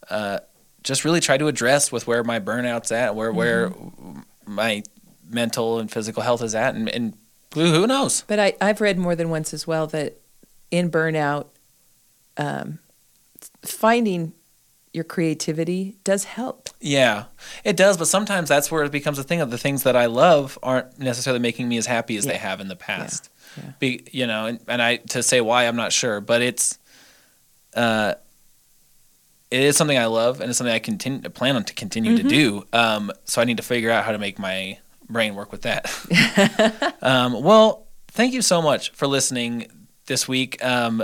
[0.10, 0.39] uh,
[0.84, 4.19] just really try to address with where my burnout's at, where where Mm-hmm.
[4.45, 4.84] my
[5.30, 7.18] mental and physical health is at, and, and
[7.53, 8.23] who knows?
[8.27, 10.19] But I, I've read more than once as well that
[10.72, 11.48] in burnout,
[12.38, 12.80] um,
[13.64, 14.34] finding
[14.94, 16.69] your creativity does help.
[16.80, 17.26] Yeah,
[17.64, 20.06] it does, but sometimes that's where it becomes a thing of the things that I
[20.07, 23.30] love aren't necessarily making me as happy as they have in the past.
[23.30, 23.36] yeah.
[23.79, 26.77] Be, you know, and, and I to say why I'm not sure, but it's
[27.73, 28.15] uh,
[29.51, 32.17] it is something I love and it's something I continue to plan on to continue
[32.17, 32.27] Mm-hmm.
[32.27, 32.65] to do.
[32.73, 34.79] Um, so I need to figure out how to make my
[35.09, 35.89] brain work with that.
[37.01, 39.67] um, well, thank you so much for listening
[40.05, 40.63] this week.
[40.63, 41.03] Um,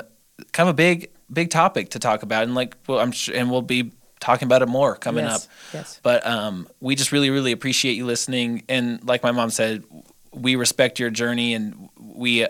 [0.51, 3.49] kind of a big big topic to talk about, and like well, I'm sure, and
[3.49, 5.51] we'll be talking about it more coming yes, up.
[5.73, 5.99] Yes.
[6.01, 8.63] But um, we just really, really appreciate you listening.
[8.69, 9.83] And like my mom said,
[10.31, 11.82] we respect your journey and
[12.13, 12.47] we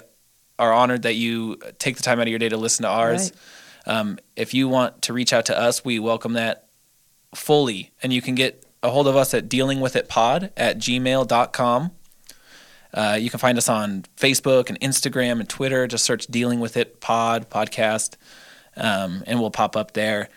[0.59, 3.31] are honored that you take the time out of your day to listen to ours.
[3.85, 6.67] Um, if you want to reach out to us, we welcome that
[7.35, 7.91] fully.
[8.01, 11.91] And you can get a hold of us at dealingwithitpod at gmail.com.
[12.93, 15.87] Uh, you can find us on Facebook and Instagram and Twitter.
[15.87, 18.17] Just search Dealing With It Pod podcast,
[18.77, 20.29] um, and we'll pop up there.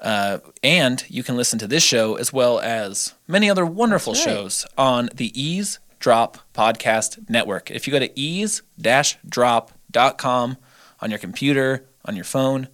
[0.00, 4.22] Uh, and you can listen to this show as well as many other wonderful right.
[4.22, 7.70] shows on the Ease Drop Podcast Network.
[7.70, 10.56] If you go to ease-drop.com
[11.00, 12.66] on your computer, on your phone,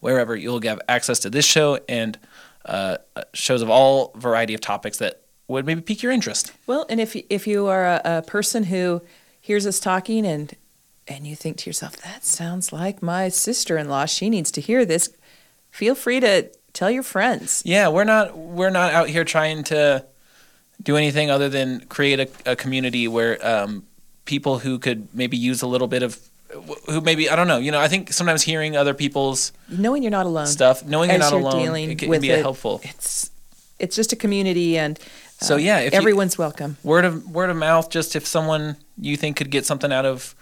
[0.00, 2.18] wherever, you'll have access to this show and
[2.66, 2.98] uh,
[3.32, 6.52] shows of all variety of topics that would maybe pique your interest.
[6.66, 9.00] Well, and if if you are a, a person who
[9.40, 10.54] hears us talking and
[11.08, 15.08] and you think to yourself, that sounds like my sister-in-law, she needs to hear this,
[15.70, 17.62] feel free to tell your friends.
[17.64, 20.04] Yeah, we're not we're not out here trying to
[20.82, 23.84] do anything other than create a, a community where um,
[24.24, 26.18] people who could maybe use a little bit of
[26.86, 27.58] who maybe I don't know.
[27.58, 30.46] You know, I think sometimes hearing other people's Knowing you're not alone.
[30.46, 32.40] stuff, knowing you're not you're alone, it can be it.
[32.40, 32.80] helpful.
[32.84, 33.30] It's
[33.80, 36.76] it's just a community, and uh, So, yeah, if you- everyone's welcome.
[36.84, 37.90] Word of word of mouth.
[37.90, 40.34] Just if someone you think could get something out of.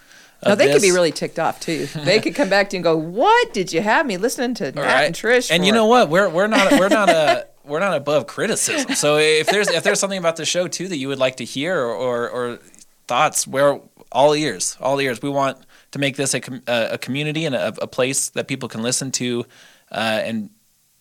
[0.43, 1.87] of Now they could be really ticked off too.
[1.95, 4.67] They could come back to you and go, "What did you have me listening to
[4.77, 5.05] All right.
[5.05, 6.09] and Trish?" And you know what?
[6.09, 8.95] We're we're not we're not a we're not above criticism.
[8.95, 11.45] So if there's if there's something about the show too that you would like to
[11.45, 12.59] hear or or, or
[13.07, 13.79] thoughts, we're
[14.11, 15.21] all ears, all ears.
[15.21, 15.57] We want
[15.91, 19.11] to make this a com- a, community and a, a place that people can listen
[19.13, 19.45] to,
[19.91, 20.49] uh, and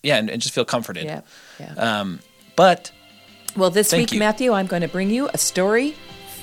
[0.03, 1.05] yeah, and, and just feel comforted.
[1.05, 1.21] Yeah,
[1.61, 1.75] yeah.
[1.75, 2.21] Um,
[2.57, 2.91] but
[3.57, 4.19] well, this week, you.
[4.19, 5.95] Matthew, I'm going to bring you a story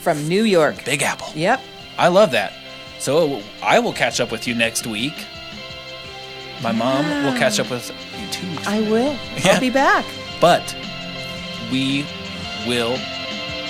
[0.02, 0.86] from New York.
[0.86, 1.60] Big Apple, Yep.
[1.98, 2.54] I love that.
[3.00, 5.14] So I will catch up with you next week.
[6.62, 8.48] My mom will catch up with you too.
[8.68, 9.16] I will.
[9.44, 9.54] Yeah.
[9.54, 10.06] I'll be back.
[10.42, 10.76] But
[11.72, 12.06] we
[12.68, 12.98] will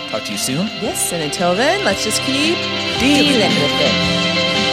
[0.09, 0.65] talk to you soon.
[0.81, 2.57] Yes, and until then, let's just keep
[2.99, 4.68] dealing with it.